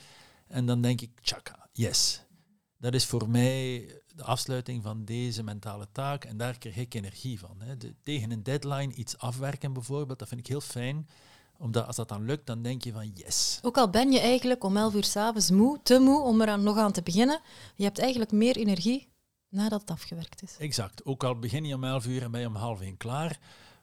En 0.47 0.65
dan 0.65 0.81
denk 0.81 1.01
ik, 1.01 1.19
tjaka, 1.21 1.69
yes. 1.71 2.25
Dat 2.77 2.93
is 2.93 3.05
voor 3.05 3.29
mij 3.29 3.87
de 4.15 4.23
afsluiting 4.23 4.83
van 4.83 5.05
deze 5.05 5.43
mentale 5.43 5.87
taak 5.91 6.23
en 6.23 6.37
daar 6.37 6.57
krijg 6.57 6.75
ik 6.75 6.93
energie 6.93 7.39
van. 7.39 7.55
Hè. 7.59 7.77
De, 7.77 7.93
tegen 8.03 8.31
een 8.31 8.43
deadline 8.43 8.93
iets 8.93 9.17
afwerken 9.17 9.73
bijvoorbeeld, 9.73 10.19
dat 10.19 10.27
vind 10.27 10.39
ik 10.39 10.47
heel 10.47 10.61
fijn 10.61 11.07
omdat 11.61 11.87
als 11.87 11.95
dat 11.95 12.09
dan 12.09 12.25
lukt, 12.25 12.45
dan 12.45 12.61
denk 12.61 12.83
je 12.83 12.91
van 12.91 13.11
yes. 13.13 13.59
Ook 13.61 13.77
al 13.77 13.89
ben 13.89 14.11
je 14.11 14.19
eigenlijk 14.19 14.63
om 14.63 14.77
11 14.77 14.93
uur 14.93 15.03
s'avonds 15.03 15.51
moe, 15.51 15.79
te 15.83 15.99
moe 15.99 16.21
om 16.21 16.41
er 16.41 16.59
nog 16.59 16.77
aan 16.77 16.91
te 16.91 17.01
beginnen, 17.01 17.41
je 17.75 17.83
hebt 17.83 17.99
eigenlijk 17.99 18.31
meer 18.31 18.57
energie 18.57 19.09
nadat 19.49 19.81
het 19.81 19.91
afgewerkt 19.91 20.43
is. 20.43 20.55
Exact. 20.59 21.05
Ook 21.05 21.23
al 21.23 21.39
begin 21.39 21.65
je 21.65 21.75
om 21.75 21.83
11 21.83 22.05
uur 22.05 22.23
en 22.23 22.31
ben 22.31 22.41
je 22.41 22.47
om 22.47 22.55
half 22.55 22.81
één 22.81 22.97
klaar, 22.97 23.39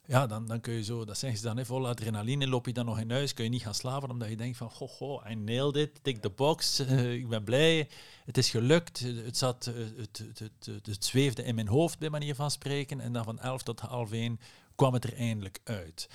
ja, 0.09 0.27
dan, 0.27 0.47
dan 0.47 0.61
kun 0.61 0.73
je 0.73 0.85
zo, 0.85 1.05
dat 1.05 1.19
zeggen 1.19 1.38
ze 1.38 1.45
dan, 1.47 1.57
hè, 1.57 1.65
vol 1.65 1.88
adrenaline, 1.88 2.49
loop 2.49 2.67
je 2.67 2.73
dan 2.73 2.85
nog 2.85 2.99
in 2.99 3.11
huis, 3.11 3.35
kun 3.35 3.45
je 3.45 3.50
niet 3.50 3.62
gaan 3.62 3.75
slapen, 3.75 4.11
omdat 4.11 4.29
je 4.29 4.37
denkt 4.37 4.57
van, 4.57 4.71
goh, 4.71 4.88
goh, 4.88 5.31
I 5.31 5.35
nailed 5.35 5.77
it, 5.77 5.99
tik 6.03 6.23
de 6.23 6.31
box, 6.31 6.79
eh, 6.79 7.12
ik 7.12 7.29
ben 7.29 7.45
blij, 7.45 7.88
het 8.25 8.38
is 8.38 8.50
gelukt, 8.50 8.99
het, 9.00 9.37
zat, 9.37 9.67
eh, 9.67 9.75
het, 9.97 10.19
het, 10.19 10.38
het, 10.65 10.87
het, 10.87 11.05
zweefde 11.05 11.43
in 11.43 11.55
mijn 11.55 11.69
hoofd, 11.69 11.99
bij 11.99 12.11
manier 12.11 12.35
van 12.35 12.50
spreken, 12.50 13.00
en 13.00 13.12
dan 13.12 13.25
van 13.25 13.38
11 13.38 13.62
tot 13.62 13.81
half 13.81 14.12
1 14.12 14.41
kwam 14.75 14.93
het 14.93 15.05
er 15.05 15.15
eindelijk 15.15 15.61
uit. 15.65 16.09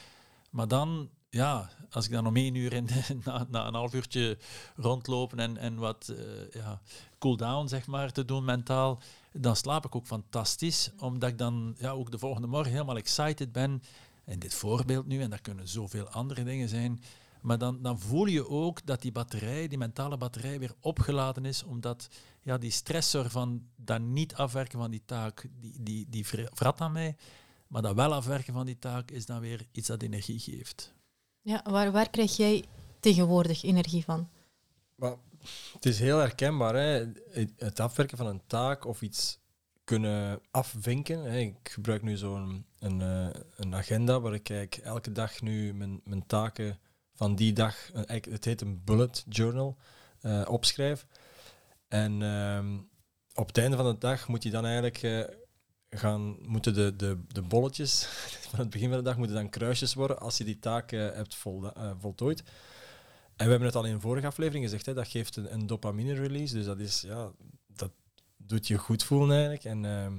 Maar 0.49 0.67
dan, 0.67 1.09
ja, 1.33 1.69
als 1.89 2.05
ik 2.05 2.11
dan 2.11 2.27
om 2.27 2.35
één 2.35 2.55
uur 2.55 2.73
in, 2.73 2.89
na, 3.25 3.45
na 3.49 3.67
een 3.67 3.73
half 3.73 3.93
uurtje 3.93 4.37
rondlopen 4.75 5.39
en, 5.39 5.57
en 5.57 5.75
wat 5.75 6.11
uh, 6.11 6.51
ja, 6.51 6.81
cool 7.19 7.37
down, 7.37 7.67
zeg 7.67 7.87
maar, 7.87 8.11
te 8.11 8.25
doen 8.25 8.45
mentaal, 8.45 9.01
dan 9.31 9.55
slaap 9.55 9.85
ik 9.85 9.95
ook 9.95 10.05
fantastisch, 10.05 10.91
omdat 10.99 11.29
ik 11.29 11.37
dan 11.37 11.75
ja, 11.77 11.91
ook 11.91 12.11
de 12.11 12.19
volgende 12.19 12.47
morgen 12.47 12.71
helemaal 12.71 12.97
excited 12.97 13.51
ben. 13.51 13.83
In 14.25 14.39
dit 14.39 14.53
voorbeeld 14.53 15.05
nu, 15.05 15.21
en 15.21 15.29
dat 15.29 15.41
kunnen 15.41 15.67
zoveel 15.67 16.07
andere 16.07 16.43
dingen 16.43 16.69
zijn, 16.69 17.03
maar 17.41 17.57
dan, 17.57 17.81
dan 17.81 17.99
voel 17.99 18.25
je 18.25 18.49
ook 18.49 18.85
dat 18.85 19.01
die 19.01 19.11
batterij, 19.11 19.67
die 19.67 19.77
mentale 19.77 20.17
batterij, 20.17 20.59
weer 20.59 20.73
opgeladen 20.79 21.45
is, 21.45 21.63
omdat 21.63 22.09
ja, 22.41 22.57
die 22.57 22.71
stressor 22.71 23.29
van 23.29 23.67
dat 23.75 24.01
niet 24.01 24.35
afwerken 24.35 24.79
van 24.79 24.91
die 24.91 25.03
taak, 25.05 25.47
die, 25.59 25.75
die, 25.79 26.05
die 26.09 26.25
vrat 26.53 26.81
aan 26.81 26.91
mij. 26.91 27.15
Maar 27.67 27.81
dat 27.81 27.95
wel 27.95 28.13
afwerken 28.13 28.53
van 28.53 28.65
die 28.65 28.79
taak 28.79 29.11
is 29.11 29.25
dan 29.25 29.39
weer 29.39 29.65
iets 29.71 29.87
dat 29.87 30.01
energie 30.01 30.39
geeft. 30.39 30.93
Ja, 31.43 31.61
waar, 31.69 31.91
waar 31.91 32.09
krijg 32.09 32.37
jij 32.37 32.63
tegenwoordig 32.99 33.63
energie 33.63 34.03
van? 34.03 34.29
Het 35.73 35.85
is 35.85 35.99
heel 35.99 36.17
herkenbaar, 36.17 36.75
hè? 36.75 37.05
het 37.57 37.79
afwerken 37.79 38.17
van 38.17 38.27
een 38.27 38.41
taak 38.47 38.85
of 38.85 39.01
iets 39.01 39.39
kunnen 39.83 40.41
afvinken. 40.51 41.23
Hè? 41.23 41.37
Ik 41.39 41.55
gebruik 41.63 42.01
nu 42.01 42.17
zo'n 42.17 42.65
een, 42.79 43.01
eh, 43.01 43.41
een 43.55 43.75
agenda 43.75 44.19
waar 44.19 44.33
ik 44.33 44.49
elke 44.83 45.11
dag 45.11 45.41
nu 45.41 45.73
mijn, 45.73 46.01
mijn 46.03 46.25
taken 46.25 46.79
van 47.13 47.35
die 47.35 47.53
dag, 47.53 47.91
eh, 47.91 48.21
het 48.31 48.45
heet 48.45 48.61
een 48.61 48.81
bullet 48.83 49.25
journal, 49.29 49.77
uh, 50.21 50.41
opschrijf. 50.49 51.05
En 51.87 52.21
ehm, 52.21 52.77
op 53.33 53.47
het 53.47 53.57
einde 53.57 53.75
van 53.77 53.85
de 53.85 53.97
dag 53.97 54.27
moet 54.27 54.43
je 54.43 54.49
dan 54.49 54.65
eigenlijk 54.65 55.01
gaan, 55.97 56.37
moeten 56.47 56.73
de, 56.73 56.95
de, 56.95 57.17
de 57.27 57.41
bolletjes 57.41 58.05
van 58.49 58.59
het 58.59 58.69
begin 58.69 58.89
van 58.89 58.97
de 58.97 59.03
dag 59.03 59.17
moeten 59.17 59.35
dan 59.35 59.49
kruisjes 59.49 59.93
worden 59.93 60.19
als 60.19 60.37
je 60.37 60.43
die 60.43 60.59
taak 60.59 60.91
hebt 60.91 61.35
vol, 61.35 61.63
voltooid. 61.99 62.43
En 63.35 63.45
we 63.45 63.51
hebben 63.51 63.67
het 63.67 63.75
al 63.75 63.85
in 63.85 63.93
een 63.93 64.01
vorige 64.01 64.27
aflevering 64.27 64.63
gezegd, 64.63 64.85
hè, 64.85 64.93
dat 64.93 65.07
geeft 65.07 65.35
een, 65.35 65.67
dopamine-release. 65.67 66.53
Dus 66.53 66.65
dat, 66.65 66.79
is, 66.79 67.01
ja, 67.01 67.31
dat 67.67 67.91
doet 68.37 68.67
je 68.67 68.77
goed 68.77 69.03
voelen 69.03 69.31
eigenlijk. 69.31 69.63
En 69.63 69.83
uh, 69.83 70.17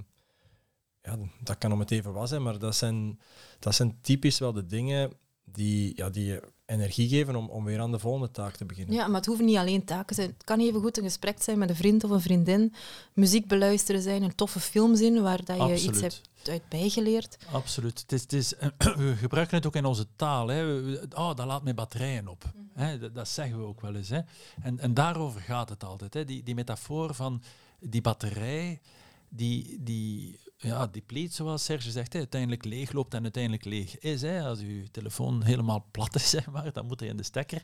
ja, 1.03 1.19
dat 1.41 1.59
kan 1.59 1.73
om 1.73 1.81
het 1.81 1.91
even 1.91 2.13
was 2.13 2.29
zijn, 2.29 2.43
maar 2.43 2.59
dat 2.59 2.77
zijn, 2.77 3.21
dat 3.59 3.75
zijn 3.75 4.01
typisch 4.01 4.39
wel 4.39 4.53
de 4.53 4.67
dingen 4.67 5.13
die, 5.45 5.97
ja, 5.97 6.11
die 6.11 6.25
je 6.25 6.53
energie 6.67 7.09
geven 7.09 7.37
om, 7.37 7.49
om 7.49 7.65
weer 7.65 7.81
aan 7.81 7.93
de 7.93 7.99
volgende 7.99 8.31
taak 8.31 8.57
te 8.57 8.65
beginnen. 8.65 8.95
Ja, 8.95 9.07
maar 9.07 9.17
het 9.17 9.27
hoeven 9.27 9.45
niet 9.45 9.57
alleen 9.57 9.85
taken 9.85 10.15
zijn. 10.15 10.29
Het 10.29 10.45
kan 10.45 10.61
even 10.61 10.81
goed 10.81 10.97
een 10.97 11.05
gesprek 11.05 11.43
zijn 11.43 11.59
met 11.59 11.69
een 11.69 11.77
vriend 11.77 12.05
of 12.05 12.11
een 12.11 12.21
vriendin, 12.21 12.75
muziek 13.13 13.47
beluisteren 13.47 14.03
zijn, 14.03 14.23
een 14.23 14.35
toffe 14.35 14.61
film 14.61 14.97
zien 14.97 15.23
waar 15.23 15.45
dat 15.45 15.57
je 15.57 15.89
iets 15.89 16.01
hebt 16.01 16.21
uit 16.49 16.69
bijgeleerd. 16.69 17.37
Absoluut. 17.53 18.01
Het 18.01 18.13
is, 18.13 18.23
het 18.23 18.33
is, 18.33 18.55
we 19.05 19.15
gebruiken 19.17 19.57
het 19.57 19.67
ook 19.67 19.77
in 19.77 19.85
onze 19.85 20.07
taal. 20.17 20.49
Hè. 20.49 20.79
Oh, 21.15 21.35
dat 21.35 21.47
laat 21.47 21.63
mijn 21.63 21.75
batterijen 21.75 22.29
op. 22.29 22.45
Mhm. 22.45 22.85
Hè. 22.85 22.99
Dat, 22.99 23.15
dat, 23.15 23.29
zeggen 23.29 23.59
we 23.59 23.65
ook 23.65 23.81
wel 23.81 23.95
eens. 23.95 24.09
Hè. 24.09 24.21
En, 24.63 24.79
en 24.79 24.95
daarover 24.95 25.41
gaat 25.41 25.69
het 25.69 25.85
altijd. 25.85 26.15
Hè. 26.15 26.25
Die, 26.25 26.43
die 26.43 26.55
metafoor 26.55 27.15
van 27.15 27.43
die 27.81 28.01
batterij, 28.01 28.81
die, 29.29 29.77
die 29.81 30.39
ja, 30.65 30.87
die 30.87 31.29
zoals 31.31 31.65
Serge 31.65 31.91
zegt, 31.91 32.13
hè, 32.13 32.19
uiteindelijk 32.19 32.65
leeg 32.65 32.93
loopt 32.93 33.15
en 33.15 33.23
uiteindelijk 33.23 33.65
leeg 33.65 33.99
is. 33.99 34.23
Hè. 34.23 34.43
Als 34.43 34.61
uw 34.61 34.85
telefoon 34.91 35.43
helemaal 35.43 35.87
plat 35.91 36.15
is, 36.15 36.31
zeg 36.37 36.51
maar, 36.51 36.73
dan 36.73 36.87
moet 36.87 37.01
hij 37.01 37.09
in 37.09 37.17
de 37.17 37.23
stekker. 37.23 37.63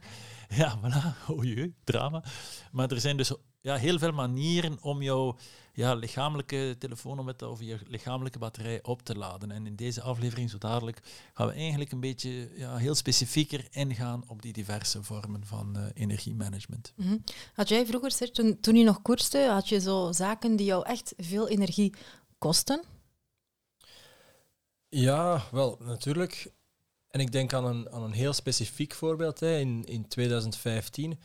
Ja, 0.48 0.78
voilà, 0.78 1.18
oh 1.32 1.44
jee, 1.44 1.74
drama. 1.84 2.24
Maar 2.72 2.90
er 2.90 3.00
zijn 3.00 3.16
dus 3.16 3.32
ja, 3.60 3.76
heel 3.76 3.98
veel 3.98 4.12
manieren 4.12 4.78
om 4.82 5.02
jouw 5.02 5.36
ja, 5.72 5.94
lichamelijke 5.94 6.76
telefoon 6.78 7.34
of 7.40 7.60
je 7.60 7.78
lichamelijke 7.86 8.38
batterij 8.38 8.82
op 8.82 9.02
te 9.02 9.16
laden. 9.16 9.50
En 9.50 9.66
in 9.66 9.76
deze 9.76 10.02
aflevering, 10.02 10.50
zo 10.50 10.58
dadelijk, 10.58 11.00
gaan 11.34 11.46
we 11.46 11.52
eigenlijk 11.52 11.92
een 11.92 12.00
beetje 12.00 12.50
ja, 12.56 12.76
heel 12.76 12.94
specifieker 12.94 13.66
ingaan 13.70 14.24
op 14.26 14.42
die 14.42 14.52
diverse 14.52 15.02
vormen 15.02 15.46
van 15.46 15.76
uh, 15.76 15.84
energiemanagement. 15.94 16.92
Mhm. 16.96 17.16
Had 17.54 17.68
jij 17.68 17.86
vroeger, 17.86 18.32
toen, 18.32 18.60
toen 18.60 18.76
je 18.76 18.84
nog 18.84 19.02
koerste, 19.02 19.38
had 19.38 19.68
je 19.68 19.80
zo 19.80 20.12
zaken 20.12 20.56
die 20.56 20.66
jou 20.66 20.86
echt 20.86 21.14
veel 21.16 21.48
energie 21.48 21.94
kosten? 22.40 22.82
Ja, 24.88 25.42
wel, 25.50 25.76
natuurlijk. 25.80 26.52
En 27.10 27.20
ik 27.20 27.32
denk 27.32 27.52
aan 27.52 27.64
een, 27.64 27.90
aan 27.92 28.02
een 28.02 28.12
heel 28.12 28.32
specifiek 28.32 28.94
voorbeeld. 28.94 29.40
Hè. 29.40 29.58
In, 29.58 29.84
in 29.84 30.08
2015, 30.08 31.20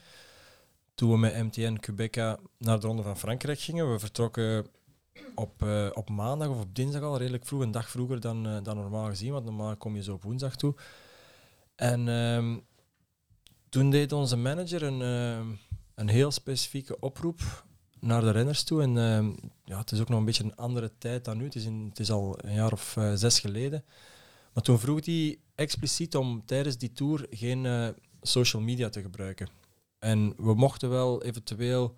toen 0.95 1.11
we 1.11 1.17
met 1.17 1.43
MTN 1.43 1.75
Quebeca 1.75 2.39
naar 2.57 2.79
de 2.79 2.87
Ronde 2.87 3.03
van 3.03 3.17
Frankrijk 3.17 3.59
gingen. 3.59 3.91
We 3.91 3.99
vertrokken 3.99 4.67
op, 5.35 5.63
uh, 5.63 5.89
op 5.93 6.09
maandag 6.09 6.47
of 6.47 6.59
op 6.59 6.75
dinsdag 6.75 7.01
al, 7.01 7.17
redelijk 7.17 7.45
vroeg, 7.45 7.61
een 7.61 7.71
dag 7.71 7.89
vroeger 7.89 8.19
dan, 8.19 8.47
uh, 8.47 8.63
dan 8.63 8.75
normaal 8.75 9.05
gezien, 9.05 9.31
want 9.31 9.45
normaal 9.45 9.77
kom 9.77 9.95
je 9.95 10.03
zo 10.03 10.13
op 10.13 10.23
woensdag 10.23 10.55
toe. 10.55 10.75
En 11.75 12.07
uh, 12.07 12.57
toen 13.69 13.89
deed 13.89 14.11
onze 14.11 14.37
manager 14.37 14.83
een, 14.83 15.01
uh, 15.01 15.57
een 15.95 16.09
heel 16.09 16.31
specifieke 16.31 16.99
oproep 16.99 17.64
naar 18.05 18.21
de 18.21 18.31
renners 18.31 18.63
toe. 18.63 18.81
En 18.81 18.97
ehm, 18.97 19.31
ja, 19.63 19.77
het 19.77 19.91
is 19.91 19.99
ook 19.99 20.09
nog 20.09 20.19
een 20.19 20.25
beetje 20.25 20.43
een 20.43 20.55
andere 20.55 20.91
tijd 20.97 21.25
dan 21.25 21.37
nu. 21.37 21.43
Het 21.43 21.55
is, 21.55 21.65
in, 21.65 21.85
het 21.89 21.99
is 21.99 22.11
al 22.11 22.37
een 22.41 22.53
jaar 22.53 22.71
of 22.71 22.95
uh, 22.95 23.11
zes 23.13 23.39
geleden. 23.39 23.83
Maar 24.53 24.63
toen 24.63 24.79
vroeg 24.79 25.05
hij 25.05 25.37
expliciet 25.55 26.15
om 26.15 26.45
tijdens 26.45 26.77
die 26.77 26.91
tour 26.91 27.27
geen 27.29 27.63
uh, 27.63 27.87
social 28.21 28.61
media 28.61 28.89
te 28.89 29.01
gebruiken. 29.01 29.49
En 29.99 30.33
we 30.37 30.53
mochten 30.53 30.89
wel 30.89 31.23
eventueel 31.23 31.95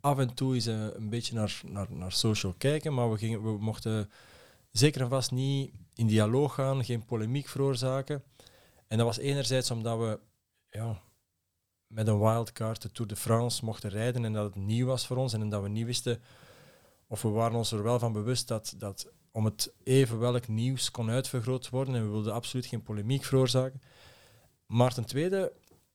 af 0.00 0.18
en 0.18 0.34
toe 0.34 0.54
eens 0.54 0.66
uh, 0.66 0.86
een 0.92 1.08
beetje 1.08 1.34
naar, 1.34 1.60
naar, 1.66 1.86
naar 1.90 2.12
social 2.12 2.54
kijken, 2.58 2.94
maar 2.94 3.10
we, 3.10 3.18
gingen, 3.18 3.42
we 3.42 3.58
mochten 3.58 4.10
zeker 4.70 5.00
en 5.00 5.08
vast 5.08 5.30
niet 5.30 5.70
in 5.94 6.06
dialoog 6.06 6.54
gaan, 6.54 6.84
geen 6.84 7.04
polemiek 7.04 7.48
veroorzaken. 7.48 8.22
En 8.88 8.96
dat 8.96 9.06
was 9.06 9.18
enerzijds 9.18 9.70
omdat 9.70 9.98
we 9.98 10.18
ja, 10.70 11.00
met 11.86 12.06
een 12.06 12.18
wildcard 12.18 12.82
de 12.82 12.92
Tour 12.92 13.08
de 13.08 13.16
France 13.16 13.64
mochten 13.64 13.90
rijden 13.90 14.24
en 14.24 14.32
dat 14.32 14.44
het 14.44 14.64
nieuw 14.64 14.86
was 14.86 15.06
voor 15.06 15.16
ons 15.16 15.32
en 15.32 15.48
dat 15.48 15.62
we 15.62 15.68
niet 15.68 15.86
wisten 15.86 16.20
of 17.06 17.22
we 17.22 17.28
waren 17.28 17.56
ons 17.56 17.72
er 17.72 17.82
wel 17.82 17.98
van 17.98 18.12
bewust 18.12 18.48
dat, 18.48 18.74
dat 18.78 19.12
om 19.30 19.44
het 19.44 19.72
even 19.82 20.18
welk 20.18 20.48
nieuws 20.48 20.90
kon 20.90 21.10
uitvergroot 21.10 21.68
worden 21.68 21.94
en 21.94 22.02
we 22.02 22.10
wilden 22.10 22.32
absoluut 22.32 22.66
geen 22.66 22.82
polemiek 22.82 23.24
veroorzaken. 23.24 23.80
Maar 24.66 24.94
ten 24.94 25.04
tweede, 25.04 25.52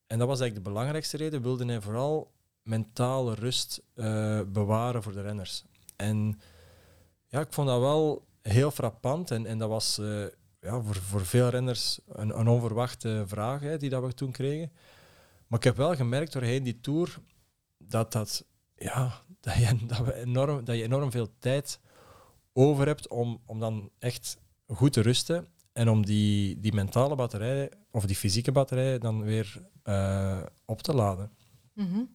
en 0.08 0.20
dat 0.20 0.28
was 0.28 0.40
eigenlijk 0.40 0.66
de 0.66 0.72
belangrijkste 0.72 1.18
reden, 1.18 1.42
wilden 1.42 1.68
hij 1.68 1.82
vooral 1.82 2.32
mentale 2.64 3.34
rust 3.34 3.82
uh, 3.96 4.42
bewaren 4.48 5.04
voor 5.04 5.14
de 5.14 5.22
renners. 5.22 5.64
En 5.96 6.42
ja, 7.28 7.40
ik 7.40 7.54
vond 7.54 7.68
dat 7.68 7.80
wel 7.80 8.26
heel 8.42 8.72
frappant 8.72 9.32
en, 9.32 9.46
en 9.46 9.58
dat 9.58 9.70
was 9.70 10.00
uh, 10.00 10.26
ja, 10.60 10.82
voor, 10.82 10.96
voor 10.96 11.26
veel 11.26 11.50
renners 11.50 12.00
een, 12.08 12.40
een 12.40 12.48
onverwachte 12.48 13.24
vraag 13.26 13.62
hè, 13.62 13.78
die 13.78 13.90
dat 13.90 14.04
we 14.04 14.14
toen 14.14 14.32
kregen. 14.32 14.72
Maar 15.52 15.60
ik 15.60 15.66
heb 15.66 15.78
wel 15.78 15.96
gemerkt 15.96 16.34
doorheen 16.34 16.64
die 16.64 16.80
tour 16.80 17.20
dat, 17.78 18.12
dat, 18.12 18.46
ja, 18.76 19.22
dat, 19.42 19.56
je, 19.56 19.86
dat, 19.86 20.00
we 20.00 20.14
enorm, 20.14 20.66
dat 20.66 20.76
je 20.76 20.84
enorm 20.84 21.12
veel 21.12 21.30
tijd 21.40 21.80
over 22.54 22.88
hebt 22.88 23.08
om, 23.08 23.42
om 23.46 23.60
dan 23.60 23.90
echt 24.00 24.38
goed 24.68 24.94
te 24.94 25.02
rusten 25.02 25.48
en 25.74 25.90
om 25.90 26.06
die, 26.06 26.60
die 26.60 26.74
mentale 26.74 27.16
batterij 27.16 27.72
of 27.92 28.06
die 28.06 28.16
fysieke 28.16 28.52
batterij 28.52 28.98
dan 28.98 29.24
weer 29.24 29.70
uh, 29.84 30.42
op 30.66 30.82
te 30.82 30.94
laden. 30.94 31.32
Mm 31.74 32.10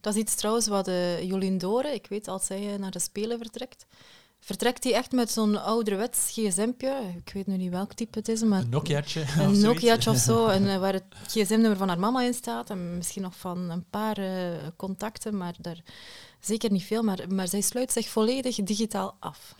Dat 0.00 0.14
is 0.14 0.20
iets 0.20 0.34
trouwens 0.34 0.66
wat 0.66 0.88
uh, 0.88 1.22
Jolien 1.22 1.58
Dore, 1.58 1.94
ik 1.94 2.06
weet 2.06 2.28
als 2.28 2.46
zij 2.46 2.76
naar 2.76 2.90
de 2.90 2.98
Spelen 2.98 3.38
vertrekt, 3.38 3.86
vertrekt 4.40 4.84
hij 4.84 4.94
echt 4.94 5.12
met 5.12 5.30
zo'n 5.30 5.62
ouderwets 5.62 6.30
gsm'tje. 6.32 7.14
Ik 7.24 7.32
weet 7.32 7.46
nu 7.46 7.56
niet 7.56 7.70
welk 7.70 7.92
type 7.92 8.18
het 8.18 8.28
is, 8.28 8.42
maar... 8.42 8.60
Een 8.60 8.68
Nokia'tje. 8.68 9.24
Een 9.38 9.60
Nokia'tje 9.60 10.10
of 10.10 10.16
zo, 10.16 10.46
en, 10.56 10.62
uh, 10.62 10.78
waar 10.78 10.92
het 10.92 11.04
gsm-nummer 11.26 11.76
van 11.76 11.88
haar 11.88 11.98
mama 11.98 12.22
in 12.22 12.34
staat 12.34 12.70
en 12.70 12.96
misschien 12.96 13.22
nog 13.22 13.36
van 13.36 13.70
een 13.70 13.84
paar 13.90 14.18
uh, 14.18 14.50
contacten, 14.76 15.36
maar 15.36 15.54
daar 15.58 15.82
zeker 16.40 16.72
niet 16.72 16.84
veel. 16.84 17.02
Maar, 17.02 17.24
maar 17.28 17.48
zij 17.48 17.60
sluit 17.60 17.92
zich 17.92 18.08
volledig 18.08 18.56
digitaal 18.56 19.16
af. 19.18 19.54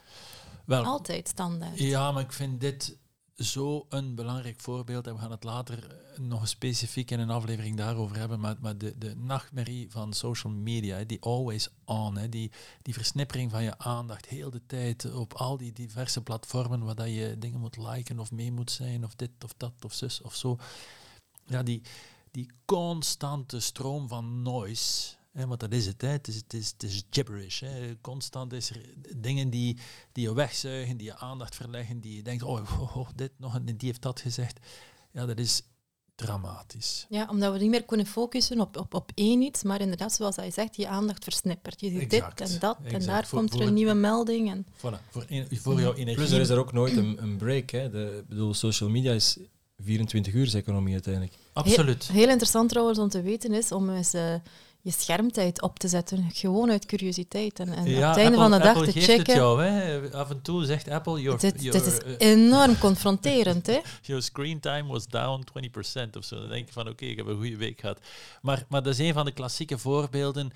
Wel, 0.65 0.85
Altijd 0.85 1.29
standaard. 1.29 1.79
Ja, 1.79 2.13
maar 2.13 2.23
ik 2.23 2.33
vind 2.33 2.61
dit 2.61 2.97
zo 3.39 3.87
een 3.89 4.15
belangrijk 4.15 4.61
voorbeeld. 4.61 5.07
En 5.07 5.15
we 5.15 5.21
gaan 5.21 5.31
het 5.31 5.45
later 5.45 5.97
nog 6.17 6.49
specifiek 6.49 7.11
in 7.11 7.21
een 7.21 7.31
aflevering 7.31 7.77
daarover 7.77 8.17
hebben. 8.17 8.41
Maar, 8.41 8.57
maar 8.61 8.79
de, 8.79 8.99
de 8.99 9.17
nachtmerrie 9.17 9.91
van 9.91 10.13
social 10.13 10.53
media, 10.53 11.05
die 11.05 11.21
always 11.21 11.69
on, 11.85 12.17
hè, 12.17 12.29
die, 12.29 12.51
die 12.83 12.95
versnippering 12.95 13.51
van 13.51 13.63
je 13.63 13.79
aandacht 13.79 14.27
heel 14.27 14.51
de 14.51 14.67
tijd 14.67 15.13
op 15.13 15.35
al 15.35 15.57
die 15.57 15.73
diverse 15.73 16.23
platformen 16.23 16.85
waar 16.85 16.95
dat 16.95 17.09
je 17.09 17.37
dingen 17.39 17.61
moet 17.61 17.77
liken 17.77 18.19
of 18.19 18.31
mee 18.31 18.53
moet 18.53 18.71
zijn, 18.71 19.05
of 19.05 19.15
dit 19.15 19.31
of 19.45 19.55
dat 19.57 19.73
of 19.85 19.93
zus 19.93 20.21
of 20.21 20.35
zo. 20.35 20.59
Ja, 21.47 21.63
die, 21.63 21.83
die 22.31 22.51
constante 22.65 23.61
stroom 23.61 24.09
van 24.09 24.43
noise 24.43 25.17
Hè, 25.33 25.47
want 25.47 25.61
dat 25.61 25.73
is 25.73 25.87
het. 25.87 26.01
Hè. 26.01 26.09
Het, 26.09 26.29
is, 26.29 26.35
het, 26.35 26.53
is, 26.55 26.71
het 26.71 26.83
is 26.83 27.03
gibberish. 27.11 27.61
Hè. 27.61 28.01
Constant 28.01 28.53
is 28.53 28.71
er 28.71 28.81
dingen 29.17 29.51
die, 29.51 29.79
die 30.13 30.29
je 30.29 30.35
wegzuigen, 30.35 30.97
die 30.97 31.07
je 31.07 31.17
aandacht 31.17 31.55
verleggen, 31.55 32.01
die 32.01 32.17
je 32.17 32.23
denkt, 32.23 32.43
oh, 32.43 32.81
oh, 32.81 32.97
oh, 32.97 33.09
dit 33.15 33.33
nog 33.37 33.55
en 33.55 33.65
die 33.65 33.77
heeft 33.81 34.03
dat 34.03 34.21
gezegd. 34.21 34.59
Ja, 35.13 35.27
dat 35.27 35.39
is 35.39 35.63
dramatisch. 36.15 37.07
Ja, 37.09 37.27
omdat 37.31 37.53
we 37.53 37.59
niet 37.59 37.71
meer 37.71 37.85
kunnen 37.85 38.07
focussen 38.07 38.61
op, 38.61 38.77
op, 38.77 38.95
op 38.95 39.11
één 39.15 39.43
iets, 39.43 39.63
maar 39.63 39.81
inderdaad, 39.81 40.13
zoals 40.13 40.37
hij 40.37 40.51
zegt, 40.51 40.77
je 40.77 40.89
aandacht 40.89 41.25
versnippert. 41.25 41.81
Je 41.81 41.91
ziet 41.91 42.13
Exact, 42.13 42.39
dit 42.39 42.53
en 42.53 42.59
dat, 42.59 42.77
exact. 42.83 43.03
en 43.03 43.09
daar 43.09 43.27
Voor- 43.27 43.39
komt 43.39 43.55
er 43.55 43.61
een 43.61 43.75
nieuwe 43.75 43.95
melding. 43.95 44.51
En, 44.51 44.67
Voilà, 44.77 45.11
voor, 45.11 45.27
voor 45.51 45.81
jouw 45.81 45.95
energie. 45.95 46.15
Plus 46.15 46.31
er 46.31 46.41
is 46.41 46.49
er 46.49 46.59
ook 46.59 46.73
nooit 46.73 46.97
een, 46.97 47.23
een 47.23 47.37
break. 47.37 47.71
Hè. 47.71 47.91
De, 47.91 48.17
ik 48.21 48.29
bedoel, 48.29 48.55
social 48.55 48.91
media 48.91 49.13
is 49.13 49.39
24 49.79 50.35
uur 50.35 50.55
economie 50.57 50.93
uiteindelijk. 50.93 51.35
Absoluut. 51.53 52.09
Heel 52.09 52.29
interessant 52.29 52.69
trouwens 52.69 52.99
om 52.99 53.09
te 53.09 53.23
weten 53.23 53.53
is 53.53 53.73
om 53.73 53.91
eens 53.91 54.13
eh, 54.15 54.35
je 54.89 54.95
schermtijd 55.01 55.63
op 55.63 55.79
te 55.79 55.89
zetten. 55.89 56.31
Gewoon 56.33 56.71
uit 56.71 56.87
curiositeit. 56.87 57.61
En, 57.61 57.69
en 57.69 57.79
op 57.79 57.87
het 57.87 58.03
einde 58.03 58.23
Apple- 58.23 58.37
van 58.37 58.51
de 58.51 58.59
dag 58.59 58.77
Apple 58.77 58.93
te 58.93 59.01
checken. 59.01 59.17
Het 59.17 59.27
jou, 59.27 59.63
hè. 59.63 60.11
Af 60.13 60.31
en 60.31 60.43
toe 60.43 60.65
zegt 60.65 60.89
Apple, 60.89 61.21
your, 61.21 61.41
dit, 61.41 61.63
your, 61.63 61.79
dit 61.79 61.87
is 61.87 61.99
eh, 61.99 62.31
enorm 62.31 62.79
confronterend. 62.79 63.67
Hè? 63.67 63.79
your 64.03 64.23
screen 64.23 64.61
time 64.61 64.89
was 64.89 65.07
down 65.07 65.45
20% 66.07 66.11
of 66.17 66.25
zo. 66.25 66.39
Dan 66.41 66.49
denk 66.49 66.67
je 66.67 66.73
van, 66.73 66.89
oké, 66.89 67.05
ik 67.05 67.17
heb 67.17 67.27
een 67.27 67.37
goede 67.37 67.57
week 67.57 67.81
gehad. 67.81 68.01
Maar, 68.43 68.65
maar 68.69 68.83
dat 68.83 68.93
is 68.93 68.99
een 68.99 69.13
van 69.13 69.25
de 69.25 69.33
klassieke 69.33 69.79
voorbeelden 69.79 70.51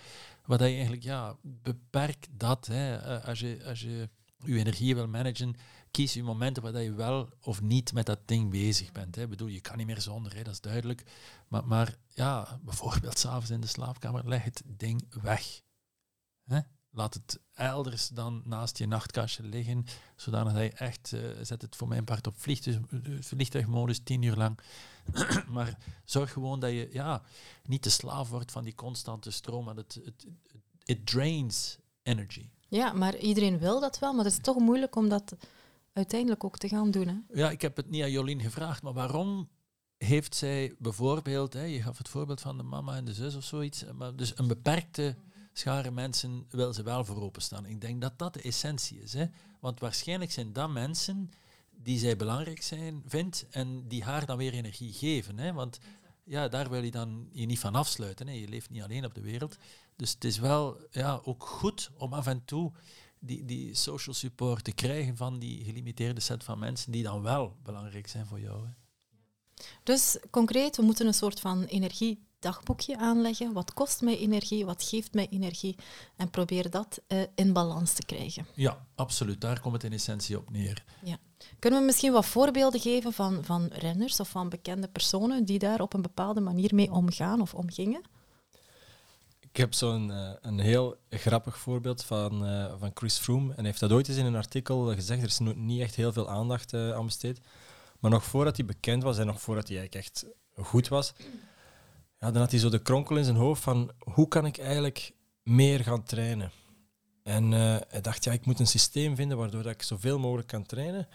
dat 0.47 0.61
je 0.61 0.67
eigenlijk, 0.67 1.03
ja, 1.03 1.37
beperk 1.43 2.27
dat. 2.37 2.69
Hè. 2.73 2.97
Eh, 2.97 3.29
Als, 3.29 3.41
je, 3.41 3.59
als 3.67 3.81
je 3.81 4.09
je 4.45 4.59
energie 4.59 4.95
wil 4.95 5.07
managen, 5.07 5.55
kies 5.93 6.13
je 6.13 6.23
momenten 6.23 6.63
waar 6.63 6.83
je 6.83 6.95
wel 6.95 7.29
of 7.41 7.61
niet 7.61 7.93
met 7.93 8.07
dat 8.07 8.19
ding 8.25 8.51
bezig 8.51 8.93
bent. 8.93 9.15
Hè. 9.15 9.23
Ik 9.23 9.29
bedoel, 9.29 9.49
je 9.49 9.61
kan 9.61 9.77
niet 9.77 9.87
meer 9.87 10.01
zonder, 10.01 10.35
hè, 10.35 10.43
dat 10.43 10.53
is 10.53 10.61
duidelijk. 10.61 11.03
Maar, 11.49 11.67
maar 11.67 11.97
ja, 12.09 12.61
bijvoorbeeld 12.63 13.19
s'avonds 13.23 13.51
in 13.51 13.61
de 13.61 13.67
slaapkamer, 13.67 14.29
leg 14.29 14.45
het 14.45 14.63
ding 14.67 15.23
weg. 15.23 15.63
Hè? 16.45 16.61
Laat 16.91 17.15
het 17.15 17.41
elders 17.55 18.09
dan 18.09 18.43
naast 18.45 18.79
je 18.79 18.87
nachtkastje 18.87 19.43
liggen, 19.43 19.85
zodanig 20.17 20.53
dat 20.53 20.63
je 20.63 20.73
echt, 20.73 21.13
eh, 21.13 21.21
zet 21.43 21.63
het 21.63 21.77
voor 21.77 21.89
mijn 21.89 22.05
part 22.05 22.27
op 22.27 22.35
vliegtuig, 22.37 22.79
vliegtuigmodus 23.21 24.01
tien 24.05 24.23
uur 24.23 24.37
lang. 24.37 24.59
maar 25.49 25.79
zorg 26.05 26.33
gewoon 26.33 26.61
dat 26.61 26.71
je 26.71 26.89
ja, 26.93 27.23
niet 27.63 27.83
de 27.83 27.91
slaaf 27.91 28.29
wordt 28.29 28.53
van 28.53 28.65
die 28.65 28.75
constante 28.75 29.31
stroom, 29.31 29.65
want 29.65 29.77
het, 29.77 30.01
het, 30.05 30.27
it 30.85 31.07
drains 31.07 31.79
energy. 32.03 32.49
Ja, 32.69 32.93
maar 32.93 33.17
iedereen 33.17 33.59
wil 33.59 33.81
dat 33.81 33.99
wel, 33.99 34.13
maar 34.13 34.25
het 34.25 34.33
is 34.33 34.41
toch 34.43 34.59
moeilijk 34.59 34.97
om 34.97 35.09
dat 35.09 35.37
uiteindelijk 35.93 36.45
ook 36.45 36.59
te 36.59 36.69
gaan 36.69 36.91
doen. 36.91 37.09
Hè? 37.09 37.41
Ja, 37.41 37.51
ik 37.51 37.61
heb 37.61 37.77
het 37.77 37.91
niet 37.91 38.03
aan 38.03 38.11
Jolien 38.11 38.41
gevraagd, 38.41 38.83
maar 38.83 38.93
waarom 38.93 39.49
heeft 39.97 40.35
zij 40.35 40.75
bijvoorbeeld, 40.79 41.53
hè, 41.53 41.65
je 41.65 41.83
gaf 41.83 41.99
het 41.99 42.09
voorbeeld 42.09 42.41
van 42.41 42.57
de 42.57 42.63
mama 42.63 42.97
en 42.97 43.05
de 43.05 43.15
zus 43.15 43.35
of 43.35 43.45
zoiets, 43.45 43.85
maar 43.93 44.17
dus 44.17 44.39
een 44.39 44.49
beperkte 44.49 45.17
schare 45.53 45.91
mensen 45.91 46.47
wil 46.51 46.73
ze 46.73 46.83
wel 46.83 47.05
voor 47.05 47.23
openstaan. 47.23 47.67
Ik 47.67 47.81
denk 47.81 48.01
dat 48.01 48.19
dat 48.19 48.35
de 48.35 48.43
essentie 48.43 49.03
is. 49.03 49.13
Hè? 49.13 49.27
Want 49.61 49.81
waarschijnlijk 49.81 50.33
zijn 50.33 50.53
dat 50.53 50.71
mensen 50.71 51.31
die 51.71 51.99
zij 51.99 52.17
belangrijk 52.17 52.63
zijn, 52.63 53.03
vindt 53.07 53.47
en 53.51 53.89
die 53.89 54.05
haar 54.05 54.27
dan 54.27 54.37
weer 54.37 54.53
energie 54.53 54.93
geven. 54.93 55.39
Hè? 55.39 55.53
Want 55.53 55.79
ja, 56.25 56.49
daar 56.49 56.71
wil 56.71 56.83
je 56.83 56.91
dan 56.91 57.29
je 57.33 57.47
niet 57.47 57.59
van 57.59 57.75
afsluiten. 57.75 58.27
Hè? 58.27 58.33
Je 58.33 58.49
leeft 58.49 58.71
niet 58.71 58.83
alleen 58.83 59.05
op 59.05 59.15
de 59.15 59.21
wereld. 59.21 59.57
Dus 59.97 60.11
het 60.13 60.25
is 60.25 60.39
wel 60.39 60.77
ja, 60.91 61.21
ook 61.25 61.45
goed 61.45 61.91
om 61.97 62.13
af 62.13 62.27
en 62.27 62.45
toe 62.45 62.73
die, 63.23 63.45
die 63.45 63.75
social 63.75 64.15
support 64.15 64.65
te 64.65 64.73
krijgen 64.73 65.17
van 65.17 65.39
die 65.39 65.65
gelimiteerde 65.65 66.21
set 66.21 66.45
van 66.45 66.59
mensen 66.59 66.93
die 66.93 67.03
dan 67.03 67.23
wel 67.23 67.57
belangrijk 67.63 68.07
zijn 68.07 68.27
voor 68.27 68.41
jou. 68.41 68.67
Hè. 68.67 68.73
Dus 69.83 70.19
concreet, 70.31 70.77
we 70.77 70.83
moeten 70.83 71.07
een 71.07 71.15
soort 71.15 71.41
van 71.41 71.65
energiedagboekje 71.65 72.99
aanleggen. 72.99 73.53
Wat 73.53 73.75
kost 73.75 74.01
mij 74.01 74.19
energie? 74.19 74.65
Wat 74.65 74.83
geeft 74.83 75.15
mij 75.15 75.29
energie? 75.31 75.77
En 76.17 76.31
probeer 76.31 76.71
dat 76.71 77.01
eh, 77.07 77.23
in 77.35 77.53
balans 77.53 77.93
te 77.93 78.05
krijgen. 78.05 78.47
Ja, 78.55 78.87
absoluut. 78.95 79.41
Daar 79.41 79.61
komt 79.61 79.75
het 79.75 79.85
in 79.85 79.93
essentie 79.93 80.39
op 80.39 80.51
neer. 80.51 80.85
Kunnen 81.59 81.81
we 81.81 81.87
misschien 81.87 82.13
wat 82.13 82.27
voorbeelden 82.27 82.81
geven 82.81 83.13
van, 83.13 83.45
van 83.45 83.67
renners 83.73 84.21
of 84.21 84.29
van 84.29 84.49
bekende 84.49 84.89
personen 84.89 85.45
die 85.45 85.59
daar 85.59 85.81
op 85.81 85.95
een 85.95 86.03
bepaalde 86.03 86.41
manier 86.41 86.75
mee 86.75 86.93
omgaan 86.93 87.41
of 87.41 87.55
omgingen? 87.55 88.03
Ik 89.53 89.59
heb 89.59 89.75
zo'n 89.75 90.11
eh, 90.11 90.31
een 90.41 90.59
heel 90.59 90.97
grappig 91.11 91.59
voorbeeld 91.59 92.05
van, 92.05 92.47
eh, 92.47 92.75
van 92.79 92.91
Chris 92.95 93.19
Froome. 93.19 93.49
En 93.49 93.57
hij 93.57 93.65
heeft 93.65 93.81
dat 93.81 93.93
ooit 93.93 94.09
eens 94.09 94.17
in 94.17 94.25
een 94.25 94.37
artikel 94.37 94.95
gezegd. 94.95 95.23
Er 95.23 95.29
is 95.29 95.39
niet 95.55 95.81
echt 95.81 95.95
heel 95.95 96.13
veel 96.13 96.31
aandacht 96.31 96.73
eh, 96.73 96.93
aan 96.93 97.05
besteed. 97.05 97.41
Maar 98.01 98.11
nog 98.11 98.25
voordat 98.25 98.57
hij 98.57 98.67
bekend 98.67 99.03
was 99.03 99.19
en 99.19 99.27
nog 99.27 99.41
voordat 99.41 99.69
hij 99.69 99.79
eigenlijk 99.79 100.07
echt 100.07 100.27
goed 100.55 100.89
was, 100.89 101.13
ja, 102.19 102.31
dan 102.31 102.37
had 102.37 102.51
hij 102.51 102.61
zo 102.61 102.69
de 102.69 102.83
kronkel 102.83 103.17
in 103.17 103.25
zijn 103.25 103.37
hoofd 103.37 103.63
van 103.63 103.91
hoe 103.99 104.29
kan 104.29 104.47
ik 104.47 104.59
eigenlijk 104.59 105.13
meer 105.43 105.81
gaan 105.81 106.03
trainen? 106.03 106.51
En 107.23 107.51
hij 107.89 108.01
dacht, 108.01 108.25
ja, 108.25 108.33
ik 108.33 108.47
moet 108.47 108.61
een 108.61 108.67
systeem 108.67 109.17
vinden 109.17 109.37
waardoor 109.37 109.63
dat 109.63 109.73
ik 109.73 109.83
zoveel 109.83 110.19
mogelijk 110.19 110.49
kan 110.49 110.67
trainen. 110.67 111.09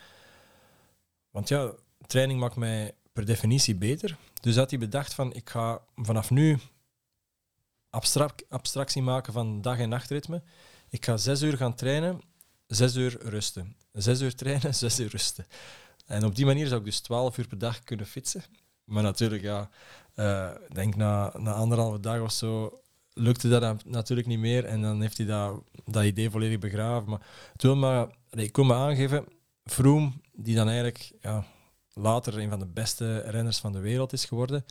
Want 1.32 1.48
ja, 1.48 1.72
training 2.06 2.40
maakt 2.40 2.56
mij 2.56 2.96
per 3.14 3.26
definitie 3.26 3.76
beter. 3.76 4.18
Dus 4.42 4.56
had 4.56 4.70
hij 4.70 4.80
bedacht 4.80 5.14
van, 5.14 5.34
ik 5.34 5.50
ga 5.50 5.82
vanaf 5.96 6.30
nu 6.30 6.60
abstract, 7.98 8.44
abstractie 8.50 9.02
maken 9.02 9.34
van 9.34 9.62
dag- 9.62 9.80
en 9.80 9.90
nachtritme. 9.90 10.42
Ik 10.90 11.06
ga 11.06 11.18
zes 11.18 11.42
uur 11.42 11.58
gaan 11.58 11.76
trainen, 11.76 12.22
zes 12.68 12.96
uur 12.96 13.18
rusten. 13.20 13.76
Zes 13.92 14.22
uur 14.22 14.36
trainen, 14.36 14.76
zes 14.84 15.00
uur 15.00 15.10
rusten. 15.10 15.46
En 16.06 16.26
op 16.26 16.36
die 16.36 16.46
manier 16.46 16.68
zou 16.68 16.80
ik 16.80 16.86
dus 16.86 17.00
twaalf 17.00 17.38
uur 17.38 17.48
per 17.48 17.58
dag 17.58 17.84
kunnen 17.84 18.06
fietsen. 18.06 18.44
Maar 18.84 19.04
natuurlijk, 19.04 19.42
ja, 19.42 19.70
eh, 20.14 20.52
denk 20.74 20.96
na, 20.96 21.34
na 21.38 21.54
anderhalve 21.54 22.00
dag 22.00 22.22
of 22.22 22.32
zo 22.32 22.82
lukte 23.14 23.50
dat 23.50 23.86
natuurlijk 23.86 24.28
niet 24.28 24.40
meer. 24.40 24.66
En 24.66 24.82
dan 24.82 25.02
heeft 25.02 25.18
hij 25.18 25.26
dat, 25.26 25.62
dat 25.86 26.04
idee 26.04 26.30
volledig 26.30 26.60
begraven. 26.60 27.10
Maar 27.10 27.22
het 27.52 27.62
wil 27.62 27.76
maar, 27.76 28.08
ik 28.30 28.56
wil 28.56 28.66
me 28.66 28.74
aangeven, 28.74 29.26
Froome, 29.64 30.12
die 30.34 30.56
dan 30.56 30.68
eigenlijk 30.68 31.12
ja, 31.22 31.46
later 31.94 32.38
een 32.38 32.50
van 32.50 32.60
de 32.60 32.68
beste 32.68 33.18
renners 33.20 33.58
van 33.58 33.72
de 33.72 33.80
wereld 33.80 34.14
is 34.14 34.26
geworden, 34.26 34.66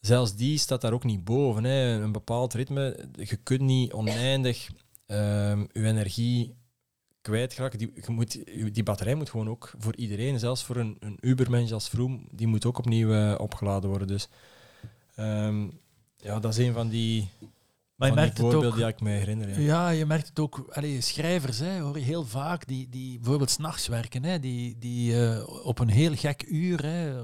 zelfs 0.00 0.34
die 0.34 0.58
staat 0.58 0.80
daar 0.80 0.92
ook 0.92 1.04
niet 1.04 1.24
boven. 1.24 1.64
Hè. 1.64 2.02
Een 2.02 2.12
bepaald 2.12 2.54
ritme, 2.54 3.08
je 3.12 3.36
kunt 3.36 3.60
niet 3.60 3.92
oneindig 3.92 4.68
ehm 5.06 5.64
je 5.72 5.84
energie 5.84 6.58
kwijtraken. 7.20 7.78
Die, 7.78 7.92
je 7.94 8.12
moet, 8.12 8.44
die 8.74 8.82
batterij 8.82 9.14
moet 9.14 9.30
gewoon 9.30 9.48
ook 9.48 9.72
voor 9.78 9.96
iedereen, 9.96 10.38
zelfs 10.38 10.64
voor 10.64 10.76
een, 10.76 10.96
een 11.00 11.18
Ubermensch 11.20 11.72
als 11.72 11.88
Vroom, 11.88 12.28
die 12.30 12.46
moet 12.46 12.64
ook 12.64 12.78
opnieuw 12.78 13.12
eh, 13.12 13.34
opgeladen 13.38 13.90
worden. 13.90 14.08
Dus 14.08 14.28
ehm, 15.14 15.68
ja, 16.16 16.38
dat 16.40 16.52
is 16.52 16.66
een 16.66 16.72
van 16.72 16.88
die, 16.88 17.28
Maar 17.40 17.48
je 17.48 17.48
van 17.96 18.06
die 18.06 18.14
merkt 18.14 18.32
het 18.32 18.40
voorbeelden 18.40 18.70
ook. 18.70 18.76
die 18.76 18.86
ik 18.86 19.00
me 19.00 19.10
herinner. 19.10 19.48
Ja. 19.48 19.58
Ja, 19.58 19.88
je 19.88 20.06
merkt 20.06 20.28
het 20.28 20.38
ook. 20.38 20.66
Allee, 20.70 21.00
schrijvers 21.00 21.58
hè, 21.58 21.80
hoor 21.80 21.98
je 21.98 22.04
heel 22.04 22.24
vaak 22.24 22.66
die, 22.66 22.88
die 22.88 23.18
bijvoorbeeld 23.18 23.50
s'nachts 23.50 23.86
werken, 23.86 24.24
hè, 24.24 24.40
die, 24.40 24.78
die 24.78 25.26
eh, 25.26 25.66
op 25.66 25.78
een 25.78 25.88
heel 25.88 26.14
gek 26.14 26.44
uur, 26.48 26.82
hè, 26.84 27.22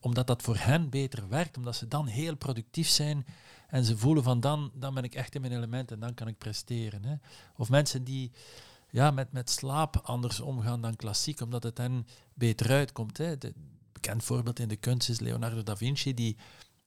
omdat 0.00 0.26
dat 0.26 0.42
voor 0.42 0.56
hen 0.56 0.88
beter 0.88 1.28
werkt, 1.28 1.56
omdat 1.56 1.76
ze 1.76 1.88
dan 1.88 2.06
heel 2.06 2.36
productief 2.36 2.88
zijn 2.88 3.26
en 3.68 3.84
ze 3.84 3.96
voelen 3.96 4.22
van 4.22 4.40
dan, 4.40 4.70
dan 4.74 4.94
ben 4.94 5.04
ik 5.04 5.14
echt 5.14 5.34
in 5.34 5.40
mijn 5.40 5.52
element 5.52 5.90
en 5.90 6.00
dan 6.00 6.14
kan 6.14 6.28
ik 6.28 6.38
presteren. 6.38 7.04
Hè. 7.04 7.14
Of 7.56 7.68
mensen 7.68 8.04
die 8.04 8.30
ja, 8.90 9.10
met, 9.10 9.32
met 9.32 9.50
slaap 9.50 9.96
anders 9.96 10.40
omgaan 10.40 10.80
dan 10.80 10.96
klassiek, 10.96 11.40
omdat 11.40 11.62
het 11.62 11.78
hen 11.78 12.06
beter 12.34 12.70
uitkomt. 12.70 13.18
Hè. 13.18 13.36
Bekend 13.92 14.24
voorbeeld 14.24 14.58
in 14.58 14.68
de 14.68 14.76
kunst 14.76 15.08
is 15.08 15.20
Leonardo 15.20 15.62
da 15.62 15.76
Vinci, 15.76 16.14
die 16.14 16.36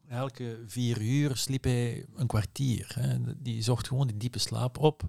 elke 0.08 0.64
vier 0.68 1.02
uur 1.02 1.38
sliep 1.38 1.64
hij 1.64 2.06
een 2.16 2.28
kwartier. 2.28 2.92
Hè. 3.00 3.42
Die 3.42 3.62
zocht 3.62 3.88
gewoon 3.88 4.08
die 4.08 4.18
diepe 4.18 4.40
slaap 4.40 4.78
op 4.78 5.04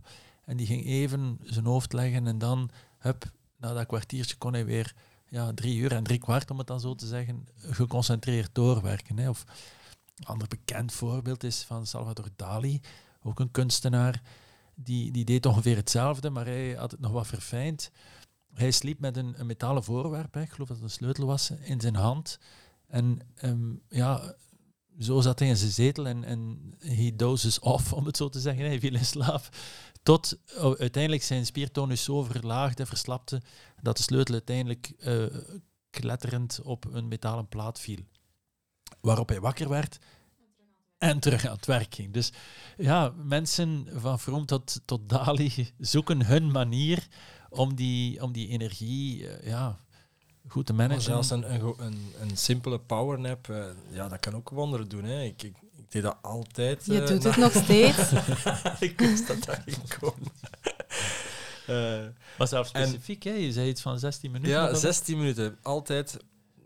en 0.45 0.57
die 0.57 0.67
ging 0.67 0.85
even 0.85 1.39
zijn 1.43 1.65
hoofd 1.65 1.93
leggen 1.93 2.27
en 2.27 2.39
dan, 2.39 2.71
hup, 2.99 3.33
na 3.57 3.73
dat 3.73 3.87
kwartiertje 3.87 4.37
kon 4.37 4.53
hij 4.53 4.65
weer 4.65 4.95
ja, 5.35 5.53
drie 5.55 5.77
uur 5.77 5.93
en 5.93 6.05
drie 6.05 6.19
kwart, 6.19 6.51
om 6.51 6.59
het 6.59 6.67
dan 6.67 6.81
zo 6.81 6.95
te 6.95 7.07
zeggen, 7.07 7.47
geconcentreerd 7.57 8.55
doorwerken. 8.55 9.19
Hè. 9.19 9.29
Of 9.29 9.45
een 10.17 10.27
ander 10.27 10.49
bekend 10.49 10.93
voorbeeld 10.93 11.45
is 11.45 11.63
van 11.63 11.87
Salvador 11.87 12.29
Dali, 12.37 12.81
ook 13.23 13.41
een 13.41 13.51
kunstenaar. 13.51 14.23
Die, 14.75 15.13
die 15.13 15.25
deed 15.25 15.47
ongeveer 15.47 15.77
hetzelfde, 15.77 16.31
maar 16.31 16.45
hij 16.45 16.73
had 16.73 16.91
het 16.91 17.01
nog 17.01 17.13
wat 17.13 17.27
verfijnd. 17.27 17.91
Hij 18.53 18.71
sliep 18.71 19.01
met 19.01 19.17
een, 19.17 19.41
een 19.41 19.47
metalen 19.47 19.85
voorwerp, 19.85 20.35
hè, 20.35 20.41
ik 20.41 20.51
geloof 20.51 20.69
dat 20.69 20.77
het 20.77 20.87
een 20.87 20.93
sleutel 20.93 21.27
was, 21.27 21.51
in 21.51 21.81
zijn 21.81 21.97
hand. 21.97 22.39
En 22.87 23.19
ehm, 23.35 23.75
ja, 23.89 24.35
zo 24.99 25.21
zat 25.21 25.39
hij 25.39 25.49
in 25.49 25.57
zijn 25.57 25.71
zetel 25.71 26.07
en, 26.07 26.25
en 26.25 26.75
he 26.79 27.17
dozes 27.17 27.59
off, 27.59 27.93
om 27.93 28.07
het 28.07 28.17
zo 28.17 28.29
te 28.29 28.41
zeggen. 28.41 28.65
Hij 28.65 28.81
viel 28.81 28.95
in 28.95 29.05
slaap. 29.05 29.49
Tot 30.05 30.39
uh, 30.47 30.73
uiteindelijk 30.79 31.23
zijn 31.23 31.47
spiertonus 31.47 32.05
zo 32.05 32.23
verlaagde, 32.23 32.87
verslapte, 32.87 33.43
dat 33.83 33.97
de 33.97 34.03
sleutel 34.03 34.35
uiteindelijk 34.35 34.93
uh, 34.99 35.27
kletterend 35.91 36.61
op 36.63 36.85
een 36.93 37.09
metalen 37.09 37.49
plaat 37.49 37.81
viel. 37.81 37.99
Waarop 39.01 39.29
hij 39.29 39.41
wakker 39.41 39.69
werd 39.69 39.99
en 40.99 41.19
terug 41.19 41.47
aan 41.47 41.57
het 41.57 41.67
werk 41.67 41.95
ging. 41.95 42.13
Dus 42.13 42.33
ja, 42.77 43.13
mensen 43.17 43.89
van 43.95 44.19
Vroom 44.19 44.47
tot, 44.47 44.81
tot 44.85 45.09
Dali 45.09 45.73
zoeken 45.79 46.27
hun 46.27 46.51
manier 46.51 47.07
om 47.49 47.75
die, 47.75 48.23
om 48.23 48.33
die 48.33 48.49
energie 48.49 49.23
uh, 49.23 49.47
ja, 49.47 49.81
goed 50.49 50.67
te 50.67 50.73
managen. 50.73 51.03
Zelfs 51.03 51.31
een, 51.31 51.55
een, 51.55 52.13
een, 52.21 52.37
simpele 52.37 52.79
powernap, 52.79 53.49
uh, 53.49 53.65
ja, 53.91 54.09
dat 54.09 54.21
kan 54.21 54.35
ook 54.35 54.51
wonderen 54.51 54.89
doen. 54.89 55.05
Hè. 55.05 55.23
Ik 55.23 55.53
deed 55.95 56.03
dat 56.03 56.17
altijd. 56.23 56.87
Je 56.87 57.01
eh, 57.03 57.07
doet 57.09 57.23
na- 57.23 57.31
het 57.31 57.39
nog 57.39 57.53
steeds. 57.65 58.13
ik 58.89 58.99
wist 59.01 59.27
dat 59.27 59.45
dat 59.45 59.59
ging 59.67 59.99
komen. 59.99 60.33
Eh, 61.67 62.03
Maar 62.39 62.49
zelfs 62.49 62.73
En- 62.73 62.87
specifiek, 62.89 63.23
hè? 63.23 63.31
je 63.33 63.53
zei 63.53 63.69
iets 63.69 63.81
van 63.83 63.99
16 63.99 64.31
minuten. 64.31 64.53
ja, 64.53 64.65
of 64.65 64.71
wat? 64.71 64.81
16 64.81 65.19
minuten. 65.19 65.59
Altijd. 65.63 66.17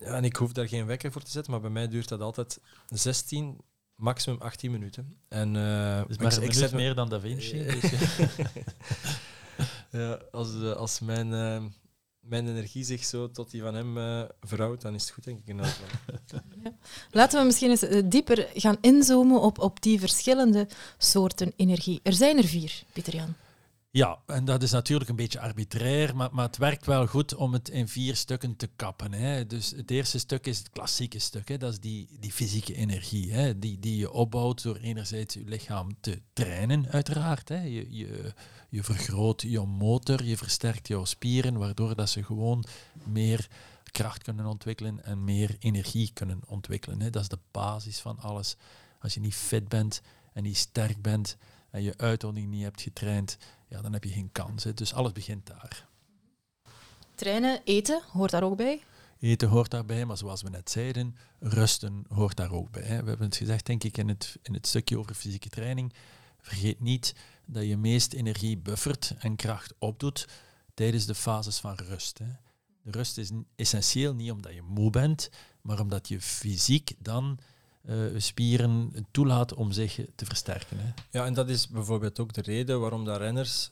Ja, 0.01 0.07
en 0.07 0.25
ik 0.25 0.37
hoef 0.37 0.53
daar 0.53 0.69
geen 0.69 0.87
wekker 0.87 1.13
voor 1.13 1.23
te 1.23 1.31
zetten, 1.31 1.53
maar 1.53 1.61
bij 1.61 1.71
mij 1.71 1.89
duurt 1.89 2.09
dat 2.09 2.21
altijd 2.21 2.61
16, 2.89 3.57
maximum 3.95 4.41
18 4.41 4.71
minuten. 4.71 5.17
En, 5.29 5.57
eh, 5.57 6.03
Dus 6.07 6.17
ik- 6.17 6.23
maar 6.23 6.33
een 6.33 6.33
ik 6.33 6.39
minuut 6.41 6.55
zet 6.57 6.71
me- 6.71 6.77
meer 6.77 6.95
dan 6.95 7.09
Da 7.09 7.21
Vinci. 7.21 7.61
Eh, 7.67 7.81
dus, 7.81 7.91
ja, 9.91 10.19
als, 10.31 10.55
eh, 10.63 10.73
als 10.73 11.01
mijn, 11.01 11.33
eh, 11.33 11.63
mijn 12.29 12.49
energie 12.49 12.85
zich 12.85 13.05
zo 13.05 13.31
tot 13.31 13.51
die 13.51 13.63
van 13.63 13.75
hem 13.75 13.99
eh 13.99 14.23
verhoudt, 14.41 14.83
dan 14.83 14.95
is 14.95 15.03
het 15.03 15.11
goed, 15.11 15.25
denk 15.25 15.39
ik. 15.39 15.49
in. 15.49 15.61
Laten 17.11 17.41
we 17.41 17.47
misschien 17.47 17.71
eens 17.71 17.83
eh, 17.83 18.03
dieper 18.05 18.49
gaan 18.55 18.79
inzoomen 18.81 19.41
op, 19.41 19.59
op 19.59 19.83
die 19.83 20.01
verschillende 20.01 20.67
soorten 20.99 21.53
energie. 21.57 22.01
Er 22.03 22.13
zijn 22.13 22.37
er 22.37 22.45
vier, 22.45 22.83
Pieter-Jan. 22.93 23.35
Ja, 23.99 24.19
en 24.27 24.45
dat 24.45 24.63
is 24.63 24.71
natuurlijk 24.71 25.11
een 25.11 25.17
beetje 25.17 25.41
arbitrair, 25.41 26.17
maar, 26.17 26.29
maar 26.33 26.47
het 26.47 26.57
werkt 26.57 26.87
wel 26.87 27.07
goed 27.07 27.35
om 27.35 27.53
het 27.53 27.69
in 27.69 27.89
vier 27.89 28.17
stukken 28.17 28.57
te 28.57 28.67
kappen. 28.77 29.13
Hè. 29.13 29.47
Dus 29.47 29.71
het 29.71 29.91
eerste 29.91 30.19
stuk 30.19 30.47
is 30.47 30.59
het 30.59 30.71
klassieke 30.71 31.19
stuk, 31.19 31.49
hè. 31.49 31.57
dat 31.57 31.73
is 31.73 31.81
die, 31.81 32.09
die 32.21 32.33
fysieke 32.33 32.75
energie, 32.75 33.33
hè. 33.33 33.59
Die, 33.59 33.79
die 33.79 33.97
je 33.97 34.11
opbouwt 34.11 34.63
door 34.63 34.77
enerzijds 34.77 35.35
je 35.35 35.45
lichaam 35.45 36.01
te 36.01 36.23
trainen, 36.33 36.89
uiteraard. 36.89 37.49
Hè. 37.49 37.63
Je, 37.63 37.97
je, 37.97 38.33
je 38.69 38.83
vergroot 38.83 39.43
je 39.43 39.61
motor, 39.61 40.25
je 40.25 40.37
versterkt 40.37 40.89
jouw 40.89 41.05
spieren, 41.05 41.59
waardoor 41.59 41.95
dat 41.95 42.11
ze 42.11 42.25
gewoon 42.25 42.65
meer 43.05 43.49
kracht 43.93 44.23
kunnen 44.23 44.47
ontwikkelen 44.47 45.05
en 45.05 45.25
meer 45.25 45.57
energie 45.59 46.11
kunnen 46.13 46.41
ontwikkelen. 46.47 47.01
Hè. 47.01 47.11
Dat 47.11 47.23
is 47.23 47.29
de 47.29 47.39
basis 47.51 47.99
van 47.99 48.19
alles. 48.19 48.57
Als 49.01 49.15
je 49.15 49.21
niet 49.21 49.35
fit 49.35 49.69
bent 49.69 50.01
en 50.33 50.43
niet 50.43 50.57
sterk 50.57 51.03
bent 51.03 51.37
en 51.71 51.83
je 51.83 51.95
uithouding 51.97 52.49
niet 52.49 52.63
hebt 52.63 52.83
getraind, 52.83 53.39
ja, 53.69 53.81
dan 53.81 53.93
heb 53.93 54.05
je 54.05 54.11
geen 54.11 54.33
kans. 54.33 54.65
Hè. 54.65 54.75
Dus 54.75 54.95
alles 54.95 55.13
begint 55.13 55.47
daar. 55.47 55.87
Trainen, 57.15 57.61
eten, 57.65 58.03
hoort 58.13 58.31
daar 58.31 58.43
ook 58.43 58.57
bij. 58.57 58.83
Eten 59.21 59.49
hoort 59.49 59.71
daarbij, 59.71 60.05
maar 60.05 60.17
zoals 60.17 60.43
we 60.43 60.51
net 60.51 60.71
zeiden, 60.71 61.17
rusten 61.39 62.05
hoort 62.09 62.37
daar 62.37 62.53
ook 62.53 62.71
bij. 62.71 62.83
Hè. 62.83 63.03
We 63.03 63.09
hebben 63.09 63.27
het 63.27 63.37
gezegd, 63.37 63.67
denk 63.67 63.85
ik, 63.85 63.97
in 63.97 64.09
het, 64.09 64.37
in 64.43 64.55
het 64.55 64.67
stukje 64.67 64.99
over 64.99 65.15
fysieke 65.15 65.49
training. 65.49 65.93
Vergeet 66.41 66.81
niet 66.81 67.15
dat 67.47 67.65
je 67.65 67.77
meest 67.77 68.13
energie 68.13 68.59
buffert 68.59 69.15
en 69.19 69.37
kracht 69.37 69.75
opdoet 69.79 70.29
tijdens 70.75 71.07
de 71.07 71.15
fases 71.15 71.59
van 71.59 71.75
rust. 71.75 72.19
Hè. 72.19 72.27
De 72.83 72.91
rust 72.91 73.19
is 73.19 73.31
essentieel 73.57 74.15
niet 74.15 74.31
omdat 74.31 74.55
je 74.55 74.63
moe 74.63 74.91
bent, 74.91 75.31
maar 75.61 75.81
omdat 75.81 76.09
je 76.09 76.21
fysiek 76.21 76.93
dan 76.99 77.39
spieren 78.17 79.07
toelaat 79.11 79.55
om 79.55 79.73
zich 79.73 80.01
te 80.15 80.25
versterken. 80.25 80.79
Hè. 80.79 80.93
Ja, 81.11 81.25
en 81.25 81.35
dat 81.35 81.49
is 81.49 81.69
bijvoorbeeld 81.69 82.19
ook 82.19 82.33
de 82.33 82.43
reden 82.43 82.81
waarom 82.81 83.05
dat 83.05 83.19
renners 83.19 83.71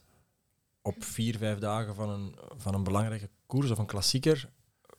op 0.83 1.05
vier, 1.05 1.39
vijf 1.39 1.59
dagen 1.59 1.95
van 1.95 2.09
een, 2.09 2.39
van 2.57 2.75
een 2.75 2.85
belangrijke 2.85 3.31
koers 3.47 3.71
of 3.71 3.79
een 3.79 3.87
klassieker 3.87 4.51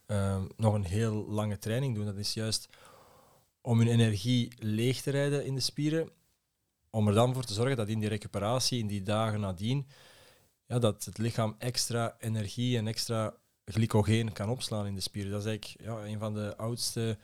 eh, 0.06 0.44
nog 0.56 0.74
een 0.74 0.86
heel 0.86 1.26
lange 1.28 1.58
training 1.58 1.96
doen. 1.96 2.06
Dat 2.06 2.18
is 2.18 2.34
juist 2.34 2.70
om 3.62 3.78
hun 3.78 3.88
energie 3.88 4.52
leeg 4.60 5.02
te 5.02 5.12
rijden 5.12 5.46
in 5.46 5.56
de 5.56 5.62
spieren, 5.62 6.10
om 6.90 7.08
er 7.08 7.14
dan 7.14 7.34
voor 7.34 7.44
te 7.44 7.54
zorgen 7.54 7.78
dat 7.78 7.88
in 7.88 8.00
die 8.00 8.10
recuperatie, 8.10 8.80
in 8.80 8.88
die 8.88 9.04
dagen 9.04 9.40
nadien, 9.40 9.88
ja, 10.66 10.80
dat 10.80 11.06
het 11.06 11.18
lichaam 11.18 11.56
extra 11.58 12.16
energie 12.20 12.78
en 12.78 12.88
extra 12.88 13.34
glycogeen 13.66 14.34
kan 14.34 14.50
opslaan 14.50 14.86
in 14.86 14.96
de 14.96 15.02
spieren. 15.02 15.32
Dat 15.32 15.42
is 15.42 15.48
eigenlijk 15.48 15.82
ja, 15.82 16.06
een 16.06 16.20
van 16.20 16.34
de 16.34 16.58
oudste 16.58 17.18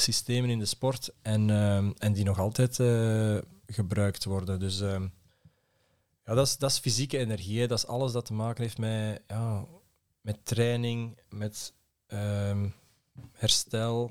systemen 0.00 0.50
in 0.50 0.58
de 0.58 0.64
sport 0.64 1.10
en, 1.22 1.50
ehm, 1.50 1.90
en 1.98 2.12
die 2.12 2.24
nog 2.24 2.38
altijd 2.38 2.80
eh, 2.80 3.38
gebruikt 3.66 4.24
worden. 4.24 4.60
Dus 4.60 4.80
ehm, 4.80 5.06
ja, 6.24 6.34
dat, 6.34 6.46
is, 6.46 6.56
dat 6.56 6.70
is 6.70 6.78
fysieke 6.78 7.18
energie. 7.18 7.60
Hè. 7.60 7.66
Dat 7.66 7.78
is 7.78 7.86
alles 7.86 8.12
dat 8.12 8.24
te 8.24 8.32
maken 8.32 8.62
heeft 8.62 8.78
met, 8.78 9.22
ja, 9.26 9.64
met 10.20 10.44
training, 10.44 11.18
met 11.28 11.72
ehm, 12.06 12.68
herstel 13.32 14.10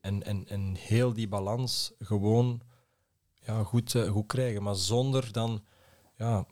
en, 0.00 0.22
en, 0.22 0.48
en 0.48 0.74
heel 0.74 1.12
die 1.12 1.28
balans 1.28 1.92
gewoon 1.98 2.60
ja, 3.46 3.62
goed, 3.62 3.94
eh, 3.94 4.10
goed 4.10 4.26
krijgen. 4.26 4.62
Maar 4.62 4.76
zonder 4.76 5.32
dan 5.32 5.64
ja, 6.16 6.46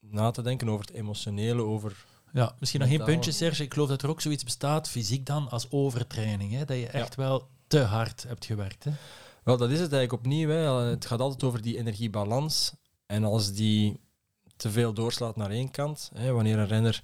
na 0.00 0.30
te 0.30 0.42
denken 0.42 0.68
over 0.68 0.86
het 0.86 0.94
emotionele, 0.94 1.62
over 1.62 2.06
Ja, 2.32 2.54
misschien 2.58 2.80
nog 2.80 2.88
één 2.88 3.04
puntje, 3.04 3.32
Serge. 3.32 3.62
Ik 3.62 3.72
geloof 3.72 3.88
dat 3.88 4.02
er 4.02 4.08
ook 4.08 4.20
zoiets 4.20 4.44
bestaat, 4.44 4.88
fysiek 4.88 5.26
dan, 5.26 5.50
als 5.50 5.70
overtraining. 5.70 6.52
Hè? 6.52 6.64
Dat 6.64 6.76
je 6.76 6.86
echt 6.86 7.14
wel 7.14 7.48
te 7.68 7.78
hard 7.78 8.22
hebt 8.22 8.44
gewerkt. 8.44 8.84
Hè? 8.84 8.90
Wel, 9.42 9.56
dat 9.56 9.70
is 9.70 9.80
het 9.80 9.92
eigenlijk 9.92 10.24
opnieuw. 10.24 10.48
Hè. 10.48 10.72
Het 10.90 11.06
gaat 11.06 11.20
altijd 11.20 11.44
over 11.44 11.62
die 11.62 11.78
energiebalans. 11.78 12.72
En 13.06 13.24
als 13.24 13.52
die 13.52 14.00
te 14.56 14.70
veel 14.70 14.92
doorslaat 14.92 15.36
naar 15.36 15.50
één 15.50 15.70
kant, 15.70 16.10
hè, 16.14 16.32
wanneer 16.32 16.58
een 16.58 16.66
renner 16.66 17.02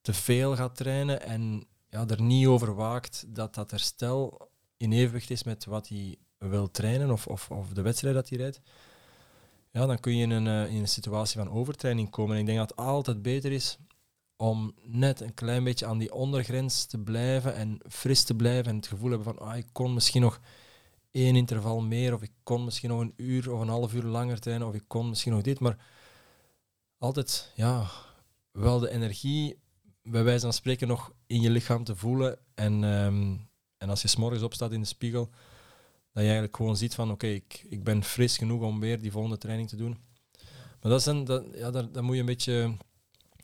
te 0.00 0.12
veel 0.12 0.56
gaat 0.56 0.76
trainen 0.76 1.22
en 1.22 1.66
ja, 1.88 2.06
er 2.06 2.22
niet 2.22 2.46
over 2.46 2.74
waakt 2.74 3.24
dat 3.28 3.54
dat 3.54 3.70
herstel 3.70 4.48
in 4.76 4.92
evenwicht 4.92 5.30
is 5.30 5.42
met 5.42 5.64
wat 5.64 5.88
hij 5.88 6.16
wil 6.38 6.70
trainen 6.70 7.10
of, 7.10 7.26
of, 7.26 7.50
of 7.50 7.68
de 7.68 7.82
wedstrijd 7.82 8.14
dat 8.14 8.28
hij 8.28 8.38
rijdt, 8.38 8.60
ja, 9.70 9.86
dan 9.86 10.00
kun 10.00 10.16
je 10.16 10.22
in 10.22 10.30
een, 10.30 10.46
eh, 10.46 10.74
in 10.74 10.80
een 10.80 10.88
situatie 10.88 11.38
van 11.38 11.50
overtraining 11.50 12.10
komen. 12.10 12.34
En 12.34 12.40
ik 12.40 12.46
denk 12.46 12.58
dat 12.58 12.68
het 12.68 12.78
altijd 12.78 13.22
beter 13.22 13.52
is 13.52 13.78
om 14.36 14.74
net 14.82 15.20
een 15.20 15.34
klein 15.34 15.64
beetje 15.64 15.86
aan 15.86 15.98
die 15.98 16.12
ondergrens 16.12 16.84
te 16.84 16.98
blijven 16.98 17.54
en 17.54 17.78
fris 17.88 18.22
te 18.22 18.34
blijven 18.34 18.70
en 18.70 18.76
het 18.76 18.86
gevoel 18.86 19.10
hebben 19.10 19.34
van 19.34 19.48
ah, 19.48 19.56
ik 19.56 19.66
kon 19.72 19.94
misschien 19.94 20.22
nog 20.22 20.40
één 21.10 21.36
interval 21.36 21.80
meer 21.80 22.14
of 22.14 22.22
ik 22.22 22.32
kon 22.42 22.64
misschien 22.64 22.90
nog 22.90 23.00
een 23.00 23.14
uur 23.16 23.52
of 23.52 23.60
een 23.60 23.68
half 23.68 23.94
uur 23.94 24.02
langer 24.02 24.40
trainen 24.40 24.68
of 24.68 24.74
ik 24.74 24.84
kon 24.86 25.08
misschien 25.08 25.32
nog 25.32 25.42
dit, 25.42 25.60
maar 25.60 25.76
altijd 26.98 27.52
ja, 27.54 27.90
wel 28.52 28.78
de 28.78 28.90
energie 28.90 29.58
bij 30.02 30.24
wijze 30.24 30.40
van 30.40 30.52
spreken 30.52 30.88
nog 30.88 31.12
in 31.26 31.40
je 31.40 31.50
lichaam 31.50 31.84
te 31.84 31.96
voelen 31.96 32.38
en, 32.54 32.84
ehm, 32.84 33.36
en 33.76 33.88
als 33.88 34.02
je 34.02 34.08
s'morgens 34.08 34.42
opstaat 34.42 34.72
in 34.72 34.80
de 34.80 34.86
spiegel, 34.86 35.28
dat 36.12 36.22
je 36.22 36.30
eigenlijk 36.30 36.56
gewoon 36.56 36.76
ziet 36.76 36.94
van 36.94 37.10
oké, 37.10 37.26
ik, 37.26 37.64
ik 37.68 37.84
ben 37.84 38.04
fris 38.04 38.36
genoeg 38.36 38.62
om 38.62 38.80
weer 38.80 39.00
die 39.00 39.10
volgende 39.10 39.38
training 39.38 39.68
te 39.68 39.76
doen. 39.76 39.98
Maar 40.80 40.90
dat 40.90 41.06
een, 41.06 41.24
dat, 41.24 41.44
ja, 41.54 41.70
daar, 41.70 41.92
daar 41.92 42.04
moet 42.04 42.14
je 42.14 42.20
een 42.20 42.26
beetje 42.26 42.76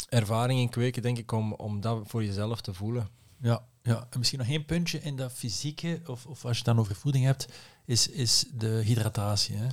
ervaring 0.08 0.60
in 0.60 0.68
kweken, 0.68 1.02
denk 1.02 1.18
ik, 1.18 1.32
om, 1.32 1.52
om 1.52 1.80
dat 1.80 2.02
voor 2.04 2.24
jezelf 2.24 2.60
te 2.60 2.74
voelen. 2.74 3.08
Ja, 3.40 3.64
ja. 3.82 4.06
En 4.10 4.18
misschien 4.18 4.38
nog 4.38 4.48
één 4.48 4.64
puntje 4.64 5.00
in 5.00 5.16
dat 5.16 5.32
fysieke, 5.32 6.00
of, 6.06 6.26
of 6.26 6.44
als 6.44 6.58
je 6.58 6.64
het 6.64 6.64
dan 6.64 6.78
over 6.78 6.94
voeding 6.94 7.24
hebt, 7.24 7.46
is, 7.84 8.08
is 8.08 8.44
de 8.54 8.82
hydratatie. 8.84 9.56
Hè? 9.56 9.66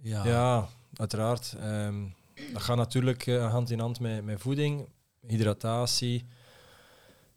Ja. 0.00 0.26
Ja, 0.26 0.68
uiteraard. 0.94 1.56
Ehm, 1.60 2.04
dat 2.52 2.62
gaat 2.62 2.76
natuurlijk 2.76 3.26
eh, 3.26 3.50
hand 3.50 3.70
in 3.70 3.78
hand 3.78 4.00
met, 4.00 4.24
met 4.24 4.40
voeding, 4.40 4.88
hydratatie. 5.26 6.26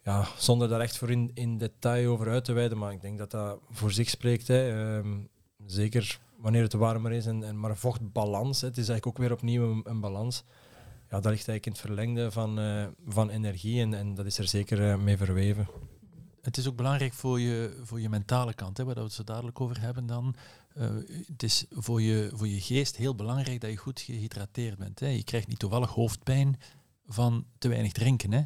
Ja, 0.03 0.27
zonder 0.37 0.67
daar 0.67 0.79
echt 0.79 0.97
voor 0.97 1.11
in, 1.11 1.31
in 1.33 1.57
detail 1.57 2.11
over 2.11 2.29
uit 2.29 2.45
te 2.45 2.53
wijden, 2.53 2.77
maar 2.77 2.91
ik 2.91 3.01
denk 3.01 3.17
dat 3.17 3.31
dat 3.31 3.59
voor 3.69 3.91
zich 3.91 4.09
spreekt. 4.09 4.47
Hè. 4.47 4.97
Ehm, 4.97 5.17
zeker 5.65 6.19
wanneer 6.37 6.61
het 6.61 6.73
warmer 6.73 7.11
is 7.11 7.25
en, 7.25 7.43
en 7.43 7.59
maar 7.59 7.77
vochtbalans. 7.77 8.61
Hè. 8.61 8.67
Het 8.67 8.77
is 8.77 8.89
eigenlijk 8.89 9.17
ook 9.17 9.27
weer 9.27 9.37
opnieuw 9.37 9.71
een, 9.71 9.81
een 9.83 9.99
balans. 9.99 10.43
Ja, 11.15 11.21
dat 11.21 11.31
ligt 11.31 11.47
eigenlijk 11.47 11.65
in 11.65 11.71
het 11.71 11.81
verlengde 11.81 12.31
van, 12.31 12.59
eh, 12.59 12.85
van 13.07 13.29
energie 13.29 13.81
en, 13.81 13.93
en 13.93 14.15
dat 14.15 14.25
is 14.25 14.37
er 14.37 14.47
zeker 14.47 14.91
eh, 14.91 14.97
mee 14.97 15.17
verweven. 15.17 15.67
Het 16.41 16.57
is 16.57 16.67
ook 16.67 16.75
belangrijk 16.75 17.13
voor 17.13 17.39
je, 17.39 17.81
voor 17.83 18.01
je 18.01 18.09
mentale 18.09 18.53
kant, 18.53 18.77
hè, 18.77 18.83
waar 18.85 18.95
we 18.95 19.01
het 19.01 19.13
zo 19.13 19.23
dadelijk 19.23 19.61
over 19.61 19.81
hebben 19.81 20.05
dan. 20.05 20.35
Eh, 20.73 20.89
het 21.27 21.43
is 21.43 21.65
voor 21.69 22.01
je, 22.01 22.29
voor 22.33 22.47
je 22.47 22.61
geest 22.61 22.95
heel 22.95 23.15
belangrijk 23.15 23.61
dat 23.61 23.69
je 23.69 23.77
goed 23.77 23.99
gehydrateerd 23.99 24.77
bent. 24.77 24.99
Hè. 24.99 25.07
Je 25.07 25.23
krijgt 25.23 25.47
niet 25.47 25.59
toevallig 25.59 25.89
hoofdpijn 25.89 26.59
van 27.07 27.45
te 27.57 27.67
weinig 27.67 27.91
drinken. 27.91 28.31
Hè. 28.31 28.41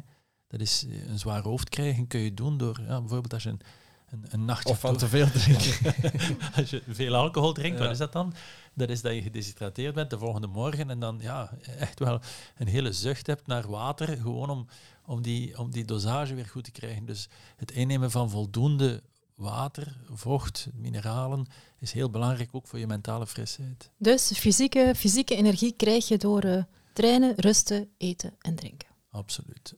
Dat 0.48 0.60
is 0.60 0.86
een 1.08 1.18
zware 1.18 1.48
hoofd 1.48 1.68
krijgen 1.68 2.06
kun 2.06 2.20
je 2.20 2.34
doen 2.34 2.58
door 2.58 2.80
ja, 2.80 3.00
bijvoorbeeld 3.00 3.32
als 3.32 3.42
je 3.42 3.48
een, 3.48 3.60
een, 4.08 4.24
een 4.28 4.44
nachtje... 4.44 4.70
Of 4.70 4.80
van 4.80 4.96
te 4.96 5.08
veel 5.08 5.30
drinken. 5.30 5.94
als 6.56 6.70
je 6.70 6.82
veel 6.88 7.14
alcohol 7.14 7.52
drinkt, 7.52 7.78
Ja. 7.78 7.82
wat 7.82 7.92
is 7.92 7.98
dat 7.98 8.12
dan? 8.12 8.34
Dat 8.74 8.88
is 8.88 9.00
dat 9.02 9.14
je 9.14 9.22
gedeshydrateerd 9.22 9.94
bent 9.94 10.10
de 10.10 10.18
volgende 10.18 10.46
morgen 10.46 10.90
en 10.90 11.00
dan 11.00 11.18
ja, 11.20 11.52
echt 11.78 11.98
wel 11.98 12.20
een 12.56 12.66
hele 12.66 12.92
zucht 12.92 13.26
hebt 13.26 13.46
naar 13.46 13.68
water, 13.70 14.16
gewoon 14.16 14.50
om, 14.50 14.66
om, 15.06 15.22
die, 15.22 15.58
om 15.58 15.70
die 15.70 15.84
dosage 15.84 16.34
weer 16.34 16.46
goed 16.46 16.64
te 16.64 16.70
krijgen. 16.70 17.04
Dus 17.06 17.28
het 17.56 17.70
innemen 17.70 18.10
van 18.10 18.30
voldoende 18.30 19.02
water, 19.34 19.96
vocht, 20.12 20.68
mineralen 20.74 21.46
is 21.78 21.92
heel 21.92 22.10
belangrijk 22.10 22.48
ook 22.52 22.66
voor 22.66 22.78
je 22.78 22.86
mentale 22.86 23.26
frisheid. 23.26 23.90
Dus 23.96 24.32
fysieke, 24.34 24.92
fysieke 24.96 25.36
energie 25.36 25.72
krijg 25.72 26.08
je 26.08 26.18
door 26.18 26.42
eh, 26.42 26.62
trainen, 26.92 27.34
rusten, 27.36 27.88
eten 27.96 28.34
en 28.38 28.54
drinken. 28.54 28.88
Absoluut. 29.10 29.74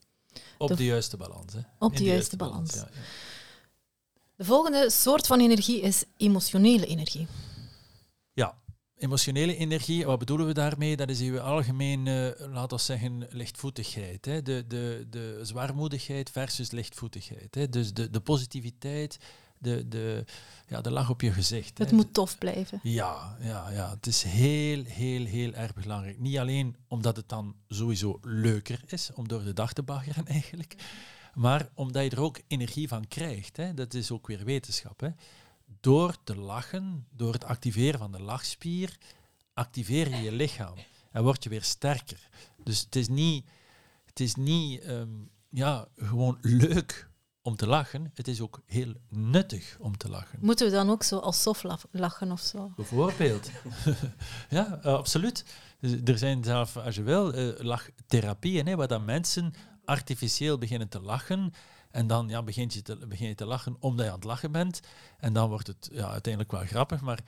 Op 0.58 0.68
De- 0.68 0.74
de, 0.74 0.84
juiste 0.84 1.16
balans. 1.16 1.52
Hè. 1.52 1.60
Op 1.78 1.96
de 1.96 2.04
juiste 2.04 2.36
balans. 2.36 2.74
ja, 2.74 2.88
ja. 2.92 3.00
De 4.36 4.44
volgende 4.44 4.90
soort 4.90 5.26
van 5.26 5.40
energie 5.40 5.80
is 5.80 6.04
emotionele 6.16 6.86
energie. 6.86 7.26
Emotionele 9.02 9.56
energie, 9.56 10.06
wat 10.06 10.18
bedoelen 10.18 10.46
we 10.46 10.52
daarmee? 10.52 10.96
Dat 10.96 11.08
is 11.08 11.20
uw 11.20 11.40
algemeen, 11.40 12.06
eh 12.06 12.48
laten 12.48 12.76
we 12.76 12.82
zeggen, 12.82 13.26
lichtvoetigheid. 13.30 14.24
Hè? 14.24 14.42
De, 14.42 14.64
de, 14.66 15.06
de 15.10 15.38
zwaarmoedigheid 15.42 16.30
versus 16.30 16.70
lichtvoetigheid. 16.70 17.54
Hè? 17.54 17.68
Dus 17.68 17.92
de, 17.92 18.10
de 18.10 18.20
positiviteit, 18.20 19.18
de, 19.58 19.88
de, 19.88 20.24
ja, 20.68 20.80
de 20.80 20.90
lach 20.90 21.10
op 21.10 21.20
je 21.20 21.32
gezicht. 21.32 21.78
Het 21.78 21.90
hè. 21.90 21.96
moet 21.96 22.14
tof 22.14 22.38
blijven. 22.38 22.80
Ja, 22.82 23.36
ja, 23.40 23.70
ja, 23.70 23.90
het 23.90 24.06
is 24.06 24.22
heel, 24.22 24.84
heel, 24.84 25.24
heel 25.24 25.52
erg 25.52 25.74
belangrijk. 25.74 26.18
Niet 26.18 26.38
alleen 26.38 26.76
omdat 26.88 27.16
het 27.16 27.28
dan 27.28 27.54
sowieso 27.68 28.18
leuker 28.22 28.80
is 28.86 29.10
om 29.14 29.28
door 29.28 29.44
de 29.44 29.52
dag 29.52 29.72
te 29.72 29.82
baggeren 29.82 30.26
eigenlijk, 30.26 30.74
maar 31.34 31.68
omdat 31.74 32.04
je 32.04 32.10
er 32.10 32.20
ook 32.20 32.40
energie 32.46 32.88
van 32.88 33.08
krijgt. 33.08 33.56
Hè. 33.56 33.74
Dat 33.74 33.94
is 33.94 34.10
ook 34.10 34.26
weer 34.26 34.44
wetenschap. 34.44 35.00
Hè. 35.00 35.08
Door 35.82 36.16
te 36.24 36.36
lachen, 36.36 37.06
door 37.10 37.32
het 37.32 37.44
activeren 37.44 37.98
van 37.98 38.12
de 38.12 38.22
lachspier, 38.22 38.96
activeer 39.54 40.08
je 40.08 40.16
je 40.16 40.32
lichaam 40.32 40.74
en 41.10 41.22
word 41.22 41.44
je 41.44 41.50
weer 41.50 41.62
sterker. 41.62 42.28
Dus 42.64 42.80
het 42.80 42.96
is 42.96 43.08
niet, 43.08 43.46
het 44.04 44.20
is 44.20 44.34
niet 44.34 44.80
ehm, 44.80 45.08
ja, 45.48 45.88
gewoon 45.96 46.38
leuk 46.40 47.08
om 47.42 47.56
te 47.56 47.66
lachen, 47.66 48.10
het 48.14 48.28
is 48.28 48.40
ook 48.40 48.60
heel 48.66 48.92
nuttig 49.08 49.76
om 49.80 49.96
te 49.96 50.08
lachen. 50.08 50.38
Moeten 50.42 50.66
we 50.66 50.72
dan 50.72 50.90
ook 50.90 51.02
zo 51.02 51.18
als 51.18 51.42
soft 51.42 51.64
lachen 51.90 52.32
of 52.32 52.40
zo? 52.40 52.72
Bijvoorbeeld. 52.76 53.50
ja, 54.50 54.78
eh, 54.82 54.94
absoluut. 54.94 55.44
Dus 55.80 55.92
er 56.04 56.18
zijn 56.18 56.44
zelf, 56.44 56.76
als 56.76 56.94
je 56.94 57.02
wil, 57.02 57.32
eh, 57.32 57.64
lachtherapieën, 57.64 58.66
hè, 58.66 58.76
waar 58.76 58.88
dan 58.88 59.04
mensen 59.04 59.54
artificieel 59.84 60.58
beginnen 60.58 60.88
te 60.88 61.00
lachen. 61.00 61.52
En 61.92 62.06
dan 62.06 62.28
ja, 62.28 62.42
begin, 62.42 62.70
je 62.72 62.82
te, 62.82 62.96
begin 63.06 63.28
je 63.28 63.34
te 63.34 63.44
lachen 63.46 63.76
omdat 63.80 64.04
je 64.04 64.10
aan 64.10 64.16
het 64.18 64.26
lachen 64.26 64.52
bent. 64.52 64.80
En 65.18 65.32
dan 65.32 65.48
wordt 65.48 65.66
het 65.66 65.88
ja, 65.92 66.10
uiteindelijk 66.10 66.52
wel 66.52 66.64
grappig. 66.66 67.00
Maar 67.00 67.18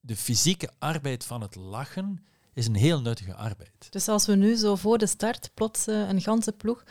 de 0.00 0.16
fysieke 0.16 0.70
arbeid 0.78 1.24
van 1.24 1.40
het 1.40 1.54
lachen 1.54 2.24
is 2.54 2.66
een 2.66 2.74
heel 2.74 3.00
nuttige 3.00 3.34
arbeid. 3.34 3.86
Dus 3.90 4.08
als 4.08 4.26
we 4.26 4.34
nu 4.34 4.54
zo 4.56 4.76
voor 4.76 4.98
de 4.98 5.06
start 5.06 5.50
plots 5.54 5.86
eh, 5.86 6.08
een 6.08 6.20
ganse 6.20 6.52
ploeg 6.52 6.82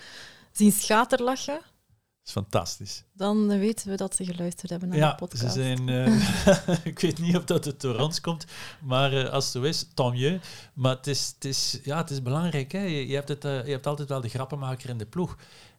zien 0.51 0.71
schaterlachen, 0.71 1.53
Dat 1.55 2.25
is 2.25 2.31
fantastisch. 2.31 3.03
dan 3.13 3.47
weten 3.47 3.89
we 3.89 3.95
dat 3.95 4.15
ze 4.15 4.25
geluisterd 4.25 4.69
hebben 4.69 4.89
naar 4.89 4.97
Ja, 4.97 5.05
de 5.09 5.11
ze 5.13 5.17
podcast. 5.17 5.53
zijn, 5.53 5.89
eh, 5.89 6.85
ik 6.91 6.99
weet 6.99 7.19
niet 7.19 7.37
of 7.37 7.43
dat 7.43 7.65
het 7.65 7.81
door 7.81 7.99
ons 7.99 8.21
komt, 8.21 8.45
maar 8.81 9.13
eh, 9.13 9.29
als 9.31 9.43
het 9.43 9.53
zo 9.53 9.61
is, 9.61 9.87
tant 9.93 10.13
mieux. 10.13 10.47
Maar 10.73 10.95
het 10.95 11.07
is, 11.07 11.31
het 11.35 11.45
is, 11.45 11.79
ja, 11.83 11.97
het 11.97 12.09
is 12.09 12.21
belangrijk. 12.21 12.71
Hè? 12.71 12.79
Je, 12.81 13.07
je, 13.07 13.15
hebt 13.15 13.27
het, 13.29 13.43
je 13.43 13.71
hebt 13.71 13.87
altijd 13.87 14.09
wel 14.09 14.21
de 14.21 14.29
grappenmaker 14.29 14.89
in 14.89 14.97
de 14.97 15.05
ploeg. 15.05 15.37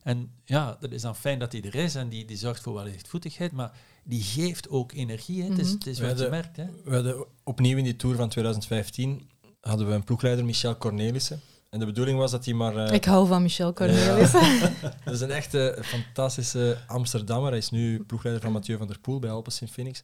En 0.09 0.31
ja, 0.45 0.77
dat 0.81 0.93
is 0.93 1.03
dan 1.03 1.17
fijn 1.17 1.39
dat 1.39 1.53
hij 1.53 1.63
er 1.63 1.75
is 1.75 1.95
en 1.95 2.09
die, 2.09 2.25
die 2.25 2.37
zorgt 2.37 2.63
voor 2.63 2.75
wel 2.75 2.85
lichtvoetigheid, 2.85 3.53
maar 3.53 3.73
die 4.05 4.23
geeft 4.23 4.69
ook 4.69 4.93
energie. 4.93 5.43
Hè? 5.43 5.49
Het 5.49 5.59
is, 5.59 5.67
Mhm. 5.67 5.75
het 5.75 5.87
is 5.87 5.99
je 5.99 6.27
merkt. 6.31 6.57
Hè? 6.57 6.65
We 6.85 6.95
hadden 6.95 7.27
opnieuw 7.45 7.77
in 7.77 7.85
die 7.85 7.97
Tour 7.97 8.17
van 8.17 8.29
2015 8.29 9.31
hadden 9.61 9.89
we 9.89 9.93
een 9.95 10.05
ploegleider, 10.05 10.45
Michel 10.45 10.77
Cornelissen. 10.77 11.41
En 11.71 11.79
de 11.79 11.87
bedoeling 11.87 12.19
was 12.19 12.31
dat 12.31 12.45
hij 12.45 12.55
maar... 12.55 12.77
eh, 12.77 12.95
Ik 12.95 13.05
hou 13.05 13.27
van 13.27 13.43
Michel 13.43 13.73
Cornelis. 13.73 14.31
Dat 15.05 15.15
is 15.15 15.21
een 15.21 15.31
echte 15.31 15.79
fantastische 15.83 16.79
Amsterdammer. 16.87 17.49
Hij 17.51 17.59
is 17.59 17.71
nu 17.71 18.05
ploegleider 18.05 18.43
van 18.45 18.53
Mathieu 18.53 18.79
van 18.79 18.87
der 18.87 18.99
Poel 18.99 19.19
bij 19.19 19.31
Alpes 19.31 19.61
in 19.61 19.69
Phoenix. 19.69 20.03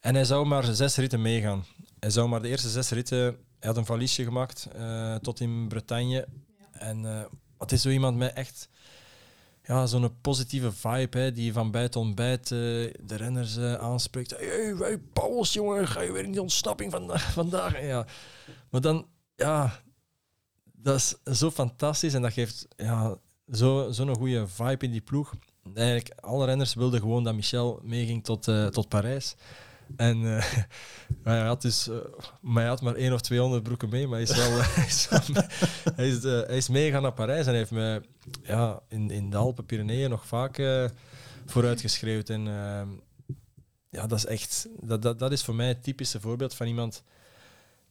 En 0.00 0.14
hij 0.14 0.24
zou 0.24 0.46
maar 0.46 0.64
zes 0.74 0.96
ritten 0.96 1.22
meegaan. 1.22 1.64
Hij 2.00 2.10
zou 2.10 2.28
maar 2.28 2.42
de 2.42 2.48
eerste 2.48 2.68
zes 2.68 2.90
ritten... 2.90 3.18
Hij 3.58 3.68
had 3.68 3.76
een 3.76 3.86
valiesje 3.86 4.24
gemaakt 4.24 4.68
eh, 4.76 5.14
tot 5.14 5.40
in 5.40 5.68
Bretagne. 5.68 6.26
En 6.72 7.04
eh 7.04 7.24
wat 7.58 7.72
is 7.72 7.82
zo 7.82 7.88
iemand 7.88 8.16
met 8.16 8.32
echt... 8.32 8.68
Ja, 9.68 9.86
zo'n 9.86 10.20
positieve 10.20 10.72
vibe, 10.72 11.18
hè, 11.18 11.32
die 11.32 11.52
van 11.52 11.72
het 11.76 11.96
ontbijt 11.96 12.42
eh, 12.42 12.58
de 13.00 13.14
renners 13.16 13.56
eh, 13.56 13.74
aanspreekt. 13.74 14.30
Hey, 14.30 14.74
hey, 14.78 14.98
Pauls, 14.98 15.52
jongen, 15.52 15.88
ga 15.88 16.00
je 16.00 16.12
weer 16.12 16.24
in 16.24 16.32
die 16.32 16.42
ontsnapping 16.42 16.92
vandaag? 16.98 17.32
vandaag? 17.32 17.80
Ja. 17.82 18.06
Maar 18.70 18.80
dan, 18.80 19.06
ja, 19.36 19.80
dat 20.72 20.96
is 20.96 21.36
zo 21.38 21.50
fantastisch 21.50 22.14
en 22.14 22.22
dat 22.22 22.32
geeft 22.32 22.66
ja, 22.76 23.16
zo- 23.52 23.90
zo'n 23.92 24.16
goede 24.16 24.46
vibe 24.46 24.84
in 24.84 24.90
die 24.90 25.00
ploeg. 25.00 25.32
Eigenlijk, 25.74 26.20
alle 26.20 26.44
renners 26.46 26.74
wilden 26.74 27.00
gewoon 27.00 27.24
dat 27.24 27.34
Michel 27.34 27.80
meeging 27.82 28.24
tot, 28.24 28.48
eh, 28.48 28.66
tot 28.66 28.88
Parijs. 28.88 29.34
En 29.96 30.36
eh, 30.36 30.52
maar 31.24 31.36
hij, 31.36 31.46
had 31.46 31.62
dus, 31.62 31.88
eh, 31.88 31.96
maar 32.40 32.62
hij 32.62 32.70
had 32.70 32.80
maar 32.82 32.94
één 32.94 33.12
of 33.12 33.20
twee 33.20 33.42
onderbroeken 33.42 33.88
mee, 33.88 34.06
maar 34.06 34.18
hij 34.18 34.28
is, 34.28 34.36
wel, 34.36 34.50
hij 34.62 34.86
is, 34.86 35.08
hij 35.94 36.08
is, 36.08 36.24
eh, 36.24 36.46
hij 36.46 36.56
is 36.56 36.68
meegegaan 36.68 37.02
naar 37.02 37.12
Parijs 37.12 37.46
en 37.46 37.54
heeft 37.54 37.70
me 37.70 38.02
ja, 38.42 38.80
in, 38.88 39.10
in 39.10 39.30
de 39.30 39.36
Alpen, 39.36 39.66
Pyreneeën 39.66 40.10
nog 40.10 40.26
vaak 40.26 40.58
vooruitgeschreeuwd. 41.50 42.28
En 42.28 42.48
eh, 42.48 42.82
ja, 43.90 44.06
dat 44.06 44.18
is 44.18 44.26
echt, 44.26 44.68
dat, 44.80 45.02
dat, 45.02 45.18
dat 45.18 45.32
is 45.32 45.44
voor 45.44 45.54
mij 45.54 45.68
het 45.68 45.82
typische 45.82 46.20
voorbeeld 46.20 46.54
van 46.54 46.66
iemand 46.66 47.02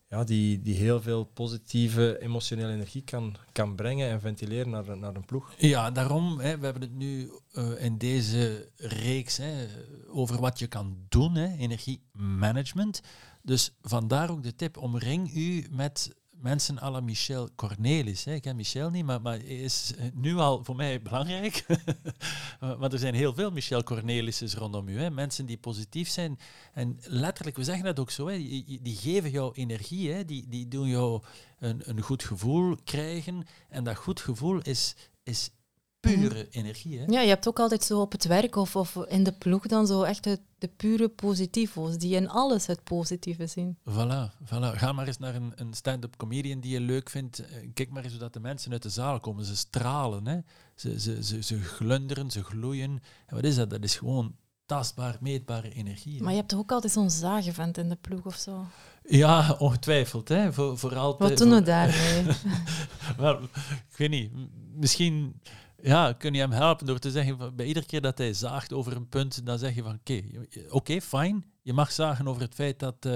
ja, 0.10 0.24
die, 0.24 0.62
die 0.62 0.76
heel 0.76 1.02
veel 1.02 1.24
positieve 1.24 2.20
emotionele 2.20 2.74
energie 2.74 3.02
kan, 3.02 3.36
kan 3.52 3.76
brengen 3.76 4.10
en 4.10 4.22
ventileren 4.22 4.70
naar, 4.70 4.98
naar 4.98 5.16
een 5.16 5.26
ploeg. 5.26 5.54
Ja, 5.58 5.92
daarom, 5.92 6.40
hè, 6.40 6.58
we 6.58 6.66
hebben 6.66 6.82
het 6.82 6.96
nu 6.96 7.32
eh, 7.52 7.84
in 7.84 7.98
deze 7.98 8.70
reeks 8.76 9.38
hè, 9.38 9.68
over 10.08 10.40
wat 10.40 10.60
je 10.60 10.68
kan 10.68 10.98
doen, 11.10 11.38
energiemanagement. 11.38 13.02
Dus 13.42 13.74
vandaar 13.82 14.30
ook 14.30 14.44
de 14.44 14.56
tip, 14.56 14.78
omring 14.78 15.36
u 15.36 15.68
met 15.72 16.16
mensen 16.40 16.76
la 16.76 17.00
Michel 17.00 17.50
Cornelis. 17.56 18.24
Hè. 18.24 18.34
Ik 18.34 18.42
ken 18.42 18.56
Michel 18.56 18.90
niet, 18.90 19.06
maar, 19.06 19.22
maar 19.22 19.44
is 19.44 19.94
nu 20.14 20.36
al 20.36 20.64
voor 20.64 20.76
mij 20.76 21.02
belangrijk. 21.02 21.66
maar 22.80 22.92
er 22.92 23.00
zijn 23.00 23.14
heel 23.14 23.34
veel 23.34 23.52
Michel 23.52 23.84
Cornelissen 23.84 24.52
rondom 24.52 24.88
u. 24.88 25.00
Hè. 25.00 25.10
Mensen 25.10 25.46
die 25.46 25.58
positief 25.58 26.10
zijn. 26.10 26.40
En 26.74 27.00
letterlijk, 27.04 27.58
we 27.58 27.64
zeggen 27.64 27.86
dat 27.86 28.00
ook 28.00 28.12
zo, 28.12 28.28
hè, 28.28 28.38
die, 28.38 28.80
die 28.82 28.96
geven 28.96 29.32
jou 29.32 29.54
energie. 29.54 30.12
Hè. 30.12 30.26
Die, 30.26 30.48
die 30.48 30.68
doen 30.68 30.88
jou 30.88 31.24
een, 31.60 31.82
een 31.90 32.02
goed 32.02 32.24
gevoel 32.24 32.76
krijgen. 32.84 33.44
En 33.70 33.84
dat 33.84 33.96
goed 33.96 34.20
gevoel 34.20 34.62
is, 34.62 34.96
is 35.24 35.50
pure 36.00 36.48
energie. 36.50 37.00
Hè. 37.00 37.06
Ja, 37.08 37.22
je 37.22 37.28
hebt 37.28 37.48
ook 37.48 37.60
altijd 37.60 37.84
zo 37.84 38.00
op 38.02 38.12
het 38.12 38.26
werk 38.26 38.56
of, 38.56 38.76
of 38.76 38.96
in 38.96 39.24
de 39.24 39.32
ploeg 39.32 39.68
dan 39.68 39.88
zo 39.88 40.02
echt 40.04 40.24
de, 40.24 40.40
de 40.58 40.68
pure 40.68 41.08
positivo's, 41.10 41.98
die 41.98 42.16
in 42.16 42.30
alles 42.30 42.66
het 42.68 42.84
positieve 42.84 43.48
zien. 43.48 43.78
Voilà, 43.90 44.32
voilà. 44.46 44.76
Ga 44.76 44.92
maar 44.92 45.08
eens 45.08 45.18
naar 45.18 45.36
een, 45.36 45.52
een 45.56 45.74
stand-up 45.74 46.16
comedian 46.18 46.60
die 46.60 46.72
je 46.72 46.80
leuk 46.82 47.10
vindt. 47.10 47.40
Eh, 47.40 47.70
Kijk 47.74 47.90
maar 47.90 48.04
eens 48.04 48.12
hoe 48.12 48.22
dat 48.22 48.34
de 48.34 48.40
mensen 48.40 48.72
uit 48.72 48.84
de 48.84 48.90
zaal 48.90 49.20
komen. 49.20 49.46
Ze 49.46 49.56
stralen, 49.56 50.28
hè. 50.28 50.38
Ze, 50.76 51.00
ze, 51.00 51.24
ze, 51.24 51.44
ze 51.44 51.60
glunderen, 51.60 52.32
ze 52.32 52.44
gloeien. 52.44 53.02
En 53.26 53.36
wat 53.36 53.44
is 53.44 53.56
dat? 53.56 53.70
Dat 53.70 53.84
is 53.84 53.96
gewoon 53.96 54.36
tastbaar, 54.66 55.18
meetbare 55.22 55.70
energie. 55.74 56.18
hè. 56.18 56.22
Maar 56.24 56.32
je 56.32 56.38
hebt 56.38 56.50
toch 56.50 56.60
ook 56.60 56.72
altijd 56.72 56.94
zo'n 56.94 57.10
zagenvent 57.10 57.78
in 57.78 57.90
de 57.90 57.98
ploeg 58.02 58.26
of 58.26 58.36
zo? 58.36 58.66
Ja, 59.04 59.56
ongetwijfeld. 59.60 60.28
Hè. 60.28 60.54
Voor, 60.54 60.78
voor 60.78 60.96
altijd, 60.96 61.30
Wat 61.30 61.38
doen 61.40 61.50
we 61.50 61.62
daarmee? 61.62 62.24
Wel, 63.18 63.44
ik 63.90 63.98
weet 63.98 64.10
niet. 64.10 64.32
Misschien 64.74 65.42
ja, 65.82 66.14
kun 66.14 66.34
je 66.34 66.40
hem 66.40 66.52
helpen 66.52 66.86
door 66.86 67.00
te 67.00 67.12
zeggen, 67.12 67.38
van, 67.38 67.56
bij 67.56 67.66
iedere 67.66 67.86
keer 67.86 68.02
dat 68.02 68.18
hij 68.18 68.34
zaagt 68.34 68.74
over 68.74 68.96
een 68.96 69.10
punt, 69.10 69.46
dan 69.46 69.60
zeg 69.60 69.76
je 69.76 69.84
van, 69.84 69.94
oké, 69.94 70.24
oké, 70.70 71.02
fijn. 71.02 71.46
Je 71.62 71.74
mag 71.74 71.92
zagen 71.92 72.28
over 72.28 72.42
het 72.42 72.54
feit 72.54 72.80
dat, 72.80 72.96
eh, 73.00 73.12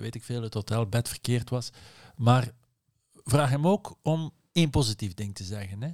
weet 0.00 0.14
ik 0.14 0.22
veel, 0.22 0.42
het 0.42 0.54
hotelbed 0.54 1.08
verkeerd 1.08 1.50
was. 1.50 1.70
Maar 2.16 2.50
vraag 3.12 3.50
hem 3.50 3.66
ook 3.66 3.98
om 4.02 4.32
één 4.52 4.70
positief 4.70 5.14
ding 5.14 5.34
te 5.34 5.44
zeggen. 5.44 5.82
Hè. 5.82 5.90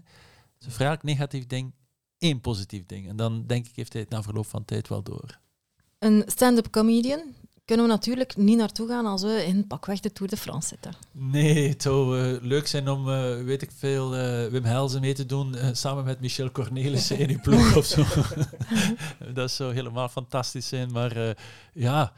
Dus 0.59 0.74
vraag 0.74 1.02
negatief 1.02 1.46
ding, 1.46 1.74
één 2.18 2.40
positief 2.40 2.87
ding. 2.87 3.09
En 3.09 3.16
dan 3.16 3.46
denk 3.46 3.66
ik, 3.66 3.76
heeft 3.76 3.92
hij 3.92 4.02
het 4.02 4.11
na 4.11 4.22
verloop 4.22 4.46
van 4.46 4.64
tijd 4.64 4.88
wel 4.88 5.02
door. 5.02 5.38
Een 5.98 6.22
stand-up 6.26 6.70
comedian 6.70 7.35
kunnen 7.70 7.88
we 7.88 7.94
natuurlijk 7.94 8.37
niet 8.37 8.56
naartoe 8.56 8.88
gaan 8.88 9.06
als 9.06 9.22
we 9.22 9.44
in 9.46 9.66
pakweg 9.66 10.00
de 10.00 10.12
Tour 10.12 10.30
de 10.30 10.37
France 10.37 10.68
zitten. 10.68 10.92
Nee, 11.12 11.68
het 11.68 11.83
zou 11.83 12.18
eh, 12.18 12.42
leuk 12.42 12.66
zijn 12.66 12.88
om, 12.88 13.11
eh, 13.11 13.42
weet 13.44 13.62
ik 13.62 13.70
veel, 13.76 14.16
eh, 14.16 14.46
Wim 14.46 14.64
Helsen 14.64 15.00
mee 15.00 15.14
te 15.14 15.26
doen 15.26 15.56
samen 15.72 16.04
met 16.04 16.20
Michel 16.20 16.50
Cornelissen 16.50 17.18
in 17.18 17.30
uw 17.30 17.40
ploeg 17.40 17.76
of 17.76 17.85
zo. 17.85 18.04
dat 19.35 19.50
zou 19.50 19.74
helemaal 19.74 20.09
fantastisch 20.09 20.68
zijn. 20.68 20.92
Maar 20.92 21.37
ja, 21.72 22.12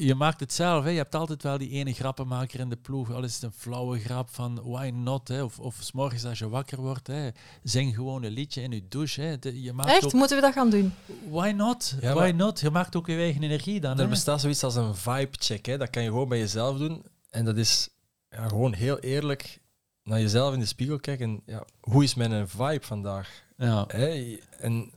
je 0.00 0.14
maakt 0.14 0.40
het 0.40 0.52
zelf. 0.52 0.84
Hè. 0.84 0.90
Je 0.90 0.96
hebt 0.96 1.14
altijd 1.14 1.42
wel 1.42 1.58
die 1.58 1.70
ene 1.70 1.92
grappenmaker 1.92 2.60
in 2.60 2.68
de 2.68 2.76
ploeg. 2.76 3.12
Al 3.12 3.22
is 3.24 3.34
het 3.34 3.42
een 3.42 3.52
flauwe 3.52 3.98
grap 3.98 4.28
van 4.30 4.60
why 4.64 4.90
not? 4.94 5.28
Hè. 5.28 5.42
Of, 5.42 5.58
of 5.58 5.76
's 5.80 5.92
morgens 5.92 6.24
als 6.24 6.38
je 6.38 6.48
wakker 6.48 6.80
wordt, 6.80 7.06
hè. 7.06 7.28
zing 7.62 7.94
gewoon 7.94 8.22
een 8.22 8.32
liedje 8.32 8.62
in 8.62 8.70
je 8.70 8.88
douche. 8.88 9.20
Hè. 9.20 9.38
De- 9.38 9.62
je 9.62 9.72
maakt 9.72 9.90
Echt? 9.90 10.04
ook, 10.04 10.12
Moeten 10.12 10.36
we 10.36 10.42
dat 10.42 10.52
gaan 10.52 10.70
doen? 10.70 10.94
why 11.30 11.52
not? 11.56 11.94
Ja, 12.00 12.08
why 12.14 12.18
maar- 12.20 12.34
not? 12.34 12.60
Je 12.60 12.70
maakt 12.70 12.96
ook 12.96 13.06
je 13.06 13.16
eigen 13.16 13.42
energie 13.42 13.80
dan. 13.80 13.96
Er 13.96 14.02
hè. 14.02 14.08
bestaat 14.08 14.40
zoiets 14.40 14.64
als 14.64 14.74
een 14.74 14.94
vibe-check. 14.96 15.66
hè. 15.66 15.76
Dat 15.78 15.90
kan 15.90 16.02
je 16.02 16.08
gewoon 16.08 16.28
bij 16.28 16.38
jezelf 16.38 16.78
doen. 16.78 17.04
En 17.30 17.44
dat 17.44 17.56
is 17.56 17.88
ja, 18.30 18.48
gewoon 18.48 18.72
heel 18.74 18.98
eerlijk 18.98 19.60
naar 20.02 20.20
jezelf 20.20 20.54
in 20.54 20.60
de 20.60 20.66
spiegel 20.66 20.98
kijken. 20.98 21.42
Ja, 21.46 21.64
hoe 21.80 22.02
is 22.04 22.14
mijn 22.14 22.48
vibe 22.48 22.80
vandaag? 22.84 23.42
Ja. 23.56 23.84
Hè? 23.88 24.36
En 24.58 24.90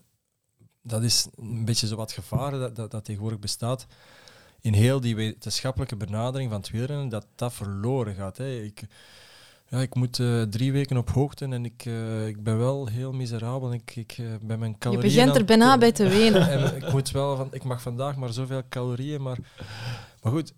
dat 0.82 1.04
is 1.04 1.28
een 1.36 1.66
beetje 1.66 1.88
zo 1.88 1.96
wat 1.96 2.12
gevaren 2.12 2.60
dat, 2.60 2.76
dat, 2.76 2.92
dat 2.92 3.06
tegenwoordig 3.06 3.40
bestaat. 3.40 3.86
In 4.62 4.74
heel 4.74 5.00
die 5.00 5.16
wetenschappelijke 5.16 5.96
benadering 5.96 6.50
van 6.50 6.60
het 6.60 6.70
wielrennen, 6.70 7.10
dat 7.10 7.26
dat 7.36 7.54
verloren 7.54 8.16
gaat. 8.16 8.38
Hè. 8.38 8.62
Ik, 8.62 8.84
ja, 9.68 9.80
ik 9.80 9.96
moet 9.96 10.20
eh, 10.20 10.42
drie 10.42 10.72
weken 10.72 10.98
op 10.98 11.10
hoogte 11.10 11.46
en 11.46 11.66
ik, 11.66 11.86
eh, 11.86 12.28
ik 12.28 12.44
ben 12.44 12.58
wel 12.58 12.88
heel 12.88 13.12
miserabel. 13.12 13.74
Ik, 13.74 13.96
ik 13.96 14.16
ben 14.42 14.60
mijn 14.60 14.72
Je 14.72 14.78
calorieën 14.78 15.14
begint 15.14 15.30
aan 15.30 15.36
er 15.36 15.46
bijna 15.46 15.78
bij 15.78 15.92
te 15.92 16.08
wenen. 16.08 16.50
en 16.52 16.76
ik 16.76 16.92
moet 16.92 17.12
wel 17.12 17.36
van, 17.36 17.48
ik 17.52 17.64
mag 17.64 17.82
vandaag 17.82 18.16
maar 18.16 18.34
zoveel 18.34 18.64
calorieën, 18.70 19.22
maar, 19.22 19.38
maar 20.22 20.32
goed, 20.32 20.54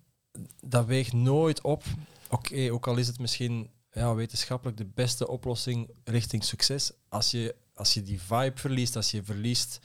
dat 0.61 0.85
weegt 0.85 1.13
nooit 1.13 1.61
op. 1.61 1.83
Oké, 2.29 2.71
ook 2.71 2.87
al 2.87 2.97
is 2.97 3.07
het 3.07 3.19
misschien 3.19 3.69
ja, 3.91 4.15
wetenschappelijk 4.15 4.77
de 4.77 4.89
beste 4.93 5.27
oplossing 5.27 5.89
richting 6.03 6.43
succes, 6.43 6.91
als 7.09 7.31
je, 7.31 7.55
als 7.75 7.93
je 7.93 8.03
die 8.03 8.21
vibe 8.21 8.53
verliest, 8.55 8.95
als 8.95 9.11
je 9.11 9.23
verliest 9.23 9.79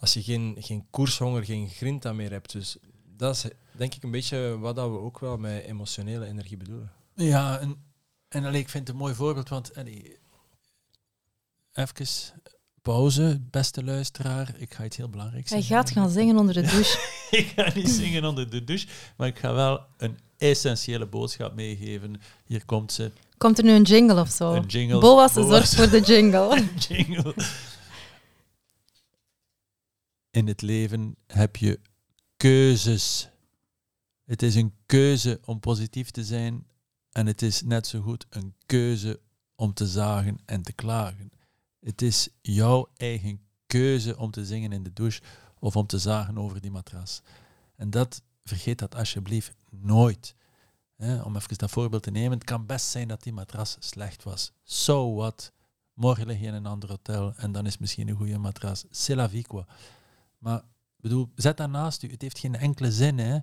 als 0.00 0.14
je 0.14 0.22
geen, 0.22 0.56
geen 0.58 0.86
koershonger, 0.90 1.44
geen 1.44 1.68
grinta 1.68 2.12
meer 2.12 2.30
hebt. 2.30 2.52
Dus 2.52 2.76
dat 3.16 3.34
is 3.34 3.44
denk 3.72 3.94
ik 3.94 4.02
een 4.02 4.10
beetje 4.10 4.58
wat 4.58 4.76
dat 4.76 4.90
we 4.90 4.98
ook 4.98 5.18
wel 5.18 5.36
met 5.36 5.64
emotionele 5.64 6.26
energie 6.26 6.56
bedoelen. 6.56 6.92
Ja, 7.14 7.58
en, 7.58 7.84
en 8.28 8.44
allee, 8.44 8.60
ik 8.60 8.68
vind 8.68 8.86
het 8.86 8.96
een 8.96 9.02
mooi 9.02 9.14
voorbeeld, 9.14 9.48
want 9.48 9.76
allee, 9.76 10.18
even 11.72 12.06
pauze, 12.82 13.40
beste 13.50 13.84
luisteraar. 13.84 14.54
Ik 14.58 14.74
ga 14.74 14.84
iets 14.84 14.96
heel 14.96 15.08
belangrijks 15.08 15.50
Hij 15.50 15.62
gaat 15.62 15.90
gaan 15.90 16.10
zingen 16.10 16.36
onder 16.36 16.54
de 16.54 16.60
douche. 16.62 16.98
ik 17.40 17.52
ga 17.56 17.70
niet 17.74 17.88
zingen 17.88 18.24
onder 18.24 18.50
de 18.50 18.64
douche, 18.64 18.86
maar 19.16 19.28
ik 19.28 19.38
ga 19.38 19.52
wel 19.52 19.86
een 19.96 20.18
essentiële 20.38 21.06
boodschap 21.06 21.54
meegeven. 21.54 22.20
Hier 22.44 22.64
komt 22.64 22.92
ze, 22.92 23.12
Komt 23.36 23.58
er 23.58 23.64
nu 23.64 23.72
een 23.72 23.82
jingle 23.82 24.20
of 24.20 24.30
zo? 24.30 24.52
een 24.54 24.66
jingle. 24.66 24.98
Boas 24.98 25.32
Boas. 25.32 25.48
zorgt 25.48 25.74
voor 25.74 25.90
de 25.90 26.00
jingle. 26.00 26.56
Een 26.56 26.70
jingle. 26.88 27.34
In 30.30 30.46
het 30.46 30.62
leven 30.62 31.16
heb 31.26 31.56
je 31.56 31.80
keuzes. 32.46 33.28
Het 34.24 34.42
is 34.42 34.54
een 34.54 34.74
keuze 34.86 35.40
om 35.44 35.60
positief 35.60 36.10
te 36.10 36.24
zijn 36.24 36.66
en 37.12 37.26
het 37.26 37.42
is 37.42 37.62
net 37.62 37.86
zo 37.86 38.00
goed 38.00 38.26
een 38.28 38.54
keuze 38.66 39.20
om 39.54 39.74
te 39.74 39.86
zagen 39.86 40.38
en 40.44 40.62
te 40.62 40.72
klagen. 40.72 41.30
Het 41.80 42.02
is 42.02 42.28
jouw 42.40 42.88
eigen 42.96 43.40
keuze 43.66 44.16
om 44.16 44.30
te 44.30 44.44
zingen 44.44 44.72
in 44.72 44.82
de 44.82 44.92
douche 44.92 45.22
of 45.58 45.76
om 45.76 45.86
te 45.86 45.98
zagen 45.98 46.38
over 46.38 46.60
die 46.60 46.70
matras. 46.70 47.22
En 47.76 47.90
dat, 47.90 48.22
vergeet 48.44 48.78
dat 48.78 48.94
alsjeblieft 48.94 49.54
nooit. 49.70 50.34
Om 50.98 51.36
even 51.36 51.58
dat 51.58 51.70
voorbeeld 51.70 52.02
te 52.02 52.10
nemen, 52.10 52.38
het 52.38 52.46
kan 52.46 52.66
best 52.66 52.86
zijn 52.86 53.08
dat 53.08 53.22
die 53.22 53.32
matras 53.32 53.76
slecht 53.78 54.22
was. 54.22 54.52
So 54.64 55.14
what? 55.14 55.52
Morgen 55.94 56.26
lig 56.26 56.40
je 56.40 56.46
in 56.46 56.54
een 56.54 56.66
ander 56.66 56.88
hotel 56.88 57.34
en 57.36 57.52
dan 57.52 57.66
is 57.66 57.78
misschien 57.78 58.08
een 58.08 58.16
goede 58.16 58.38
matras. 58.38 58.84
C'est 58.90 59.16
la 59.16 59.28
vie, 59.28 59.46
quoi. 59.46 59.64
Maar 60.38 60.62
bedoel, 61.08 61.28
zet 61.34 61.56
dat 61.56 61.70
naast 61.70 62.02
u. 62.02 62.10
Het 62.10 62.22
heeft 62.22 62.38
geen 62.38 62.54
enkele 62.54 62.92
zin 62.92 63.18
hè, 63.18 63.38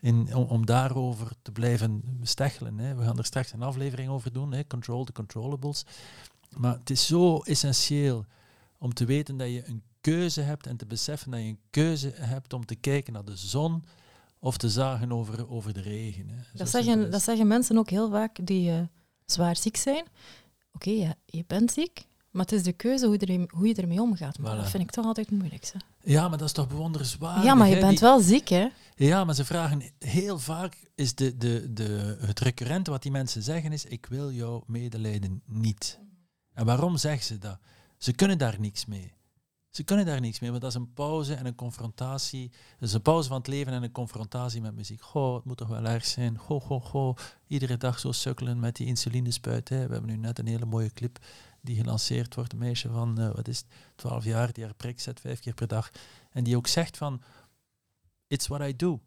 in, 0.00 0.34
om, 0.34 0.44
om 0.44 0.66
daarover 0.66 1.32
te 1.42 1.52
blijven 1.52 2.18
stechelen. 2.22 2.78
Hè. 2.78 2.94
We 2.94 3.02
gaan 3.02 3.18
er 3.18 3.24
straks 3.24 3.52
een 3.52 3.62
aflevering 3.62 4.08
over 4.10 4.32
doen, 4.32 4.52
hè, 4.52 4.66
Control 4.66 5.04
the 5.04 5.12
Controllables. 5.12 5.84
Maar 6.56 6.78
het 6.78 6.90
is 6.90 7.06
zo 7.06 7.38
essentieel 7.38 8.24
om 8.78 8.94
te 8.94 9.04
weten 9.04 9.36
dat 9.36 9.48
je 9.48 9.62
een 9.66 9.82
keuze 10.00 10.40
hebt 10.40 10.66
en 10.66 10.76
te 10.76 10.86
beseffen 10.86 11.30
dat 11.30 11.40
je 11.40 11.46
een 11.46 11.60
keuze 11.70 12.12
hebt 12.14 12.52
om 12.52 12.66
te 12.66 12.74
kijken 12.74 13.12
naar 13.12 13.24
de 13.24 13.36
zon 13.36 13.84
of 14.38 14.56
te 14.56 14.68
zagen 14.68 15.12
over, 15.12 15.50
over 15.50 15.72
de 15.72 15.80
regen. 15.80 16.28
Hè. 16.28 16.36
Dat 16.54 16.68
zeggen, 16.68 17.10
dat 17.10 17.22
zeggen 17.22 17.46
mensen 17.46 17.78
ook 17.78 17.90
heel 17.90 18.10
vaak 18.10 18.46
die 18.46 18.70
eh, 18.70 18.80
zwaar 19.26 19.56
ziek 19.56 19.76
zijn. 19.76 20.04
Oké, 20.72 20.90
ja, 20.90 21.14
je 21.26 21.44
bent 21.46 21.72
ziek, 21.72 22.06
maar 22.32 22.42
het 22.44 22.52
is 22.52 22.62
de 22.62 22.72
keuze 22.72 23.06
hoe, 23.06 23.18
er, 23.18 23.46
hoe 23.48 23.66
je 23.66 23.74
ermee 23.74 24.00
omgaat. 24.00 24.38
Maar 24.38 24.54
Voilà. 24.56 24.60
dat 24.60 24.70
vind 24.70 24.82
ik 24.82 24.90
toch 24.90 25.04
altijd 25.04 25.26
het 25.30 25.38
moeilijkste. 25.38 25.76
Ja, 26.02 26.28
maar 26.28 26.38
dat 26.38 26.46
is 26.46 26.52
toch 26.54 26.68
bewonderenswaardig. 26.68 27.44
ja, 27.44 27.54
maar 27.54 27.68
je 27.68 27.74
hè, 27.74 27.80
bent 27.80 27.90
die- 27.98 28.00
wel 28.08 28.20
ziek, 28.20 28.48
hè? 28.48 28.68
Ja, 28.94 29.24
maar 29.24 29.34
ze 29.34 29.44
vragen 29.44 29.82
heel 29.98 30.38
vaak, 30.38 30.76
is 30.94 31.14
de, 31.14 31.36
de, 31.36 31.72
de, 31.72 32.16
het 32.20 32.40
recurrente 32.40 32.90
wat 32.90 33.02
die 33.02 33.10
mensen 33.12 33.42
zeggen 33.42 33.72
is, 33.72 33.84
ik 33.84 34.06
wil 34.06 34.30
jouw 34.32 34.62
medelijden 34.66 35.42
niet. 35.46 35.98
En 36.52 36.64
waarom 36.66 36.96
zeggen 36.96 37.24
ze 37.24 37.38
dat? 37.38 37.58
Ze 37.98 38.12
kunnen 38.12 38.38
daar 38.38 38.56
niks 38.60 38.86
mee. 38.86 39.12
Ze 39.70 39.82
kunnen 39.82 40.06
daar 40.06 40.20
niks 40.20 40.40
mee, 40.40 40.50
want 40.50 40.62
dat 40.62 40.70
is 40.70 40.76
een 40.76 40.92
pauze 40.92 41.34
en 41.34 41.46
een 41.46 41.54
confrontatie. 41.54 42.50
Dat 42.78 42.88
is 42.88 42.94
een 42.94 43.02
pauze 43.02 43.28
van 43.28 43.36
het 43.38 43.46
leven 43.46 43.72
en 43.72 43.82
een 43.82 43.92
confrontatie 43.92 44.60
met 44.60 44.74
muziek. 44.74 45.02
Goh, 45.02 45.34
het 45.34 45.44
moet 45.44 45.56
toch 45.56 45.68
wel 45.68 45.84
erg 45.84 46.04
zijn. 46.06 46.38
Goh, 46.38 46.62
goh, 46.62 46.84
goh. 46.84 47.16
Iedere 47.46 47.76
dag 47.76 47.98
zo 47.98 48.12
sukkelen 48.12 48.60
met 48.60 48.76
die 48.76 48.86
insulinespuit. 48.86 49.68
Hè. 49.68 49.86
We 49.86 49.92
hebben 49.92 50.10
nu 50.10 50.16
net 50.16 50.38
een 50.38 50.46
hele 50.46 50.64
mooie 50.64 50.92
clip 50.92 51.18
die 51.62 51.76
gelanceerd 51.76 52.34
wordt. 52.34 52.52
Een 52.52 52.58
meisje 52.58 52.88
van, 52.88 53.18
eh, 53.18 53.34
wat 53.34 53.48
is 53.48 53.58
het, 53.58 53.66
12 53.94 54.24
jaar, 54.24 54.52
die 54.52 54.64
haar 54.64 54.74
prik 54.74 55.00
zet 55.00 55.20
vijf 55.20 55.40
keer 55.40 55.54
per 55.54 55.68
dag. 55.68 55.90
En 56.30 56.44
die 56.44 56.56
ook 56.56 56.66
zegt 56.66 56.96
van, 56.96 57.22
it's 58.26 58.46
what 58.46 58.68
I 58.68 58.76
do. 58.76 59.00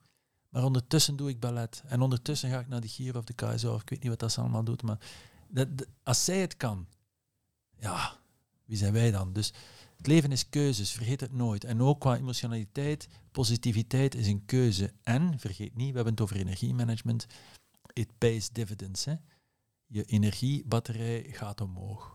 Maar 0.50 0.64
ondertussen 0.64 1.16
doe 1.16 1.30
ik 1.30 1.40
ballet. 1.40 1.84
En 1.86 2.02
ondertussen 2.02 2.50
ga 2.50 2.60
ik 2.60 2.68
naar 2.68 2.82
de 2.82 2.88
Giro 2.88 3.20
of 3.20 3.26
de 3.26 3.34
KSO, 3.34 3.74
of 3.74 3.82
ik 3.82 3.90
weet 3.90 4.00
niet 4.00 4.10
wat 4.10 4.20
dat 4.20 4.32
ze 4.32 4.40
allemaal 4.40 4.64
doet. 4.64 4.82
Maar 4.82 5.00
als 6.04 6.26
zij 6.26 6.40
het 6.42 6.58
kan, 6.58 6.88
ja, 7.80 8.18
wie 8.66 8.78
zijn 8.78 8.94
wij 8.94 9.12
dan? 9.12 9.34
Dus 9.34 9.54
het 9.98 10.08
leven 10.08 10.32
is 10.32 10.50
keuzes, 10.50 10.92
vergeet 10.92 11.22
het 11.22 11.32
nooit. 11.32 11.64
En 11.64 11.82
ook 11.82 12.00
qua 12.00 12.18
emotionaliteit, 12.18 13.08
positiviteit 13.32 14.16
is 14.16 14.28
een 14.28 14.46
keuze. 14.46 14.94
En, 15.04 15.40
vergeet 15.40 15.76
niet, 15.76 15.90
we 15.90 15.96
hebben 15.96 16.14
het 16.14 16.22
over 16.22 16.36
energiemanagement, 16.36 17.26
it 17.94 18.18
pays 18.18 18.50
dividends. 18.50 19.06
Hè. 19.06 19.16
Je 19.86 20.04
energiebatterij 20.04 21.26
gaat 21.32 21.62
omhoog. 21.62 22.15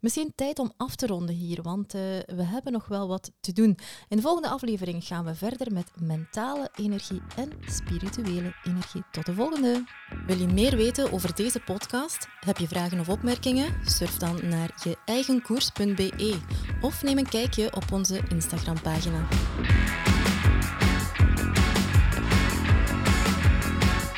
Misschien 0.00 0.32
tijd 0.34 0.58
om 0.58 0.72
af 0.76 0.96
te 0.96 1.06
ronden 1.06 1.34
hier, 1.34 1.62
want 1.62 1.94
eh, 1.94 2.00
we 2.26 2.42
hebben 2.42 2.72
nog 2.72 2.86
wel 2.86 3.08
wat 3.08 3.30
te 3.40 3.52
doen. 3.52 3.78
In 4.08 4.16
de 4.16 4.22
volgende 4.22 4.48
aflevering 4.48 5.04
gaan 5.04 5.24
we 5.24 5.34
verder 5.34 5.72
met 5.72 5.90
mentale 6.00 6.70
energie 6.74 7.22
en 7.36 7.52
spirituele 7.66 8.54
energie. 8.64 9.02
Tot 9.10 9.26
de 9.26 9.34
volgende! 9.34 9.84
Wil 10.26 10.38
je 10.38 10.46
meer 10.46 10.76
weten 10.76 11.12
over 11.12 11.34
deze 11.34 11.60
podcast? 11.60 12.28
Heb 12.40 12.58
je 12.58 12.68
vragen 12.68 13.00
of 13.00 13.08
opmerkingen? 13.08 13.74
Surf 13.84 14.16
dan 14.16 14.48
naar 14.48 14.80
je 14.84 14.96
eigenkoers.be 15.04 16.38
of 16.80 17.02
neem 17.02 17.18
een 17.18 17.28
kijkje 17.28 17.76
op 17.76 17.92
onze 17.92 18.20
Instagram-pagina. 18.28 19.28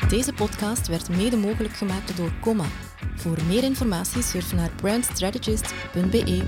Deze 0.09 0.33
podcast 0.33 0.87
werd 0.87 1.09
mede 1.09 1.37
mogelijk 1.37 1.73
gemaakt 1.73 2.17
door 2.17 2.31
Comma. 2.41 2.65
Voor 3.21 3.37
meer 3.47 3.63
informatie 3.63 4.21
surf 4.21 4.53
naar 4.53 4.69
brandstrategist.be. 4.75 6.41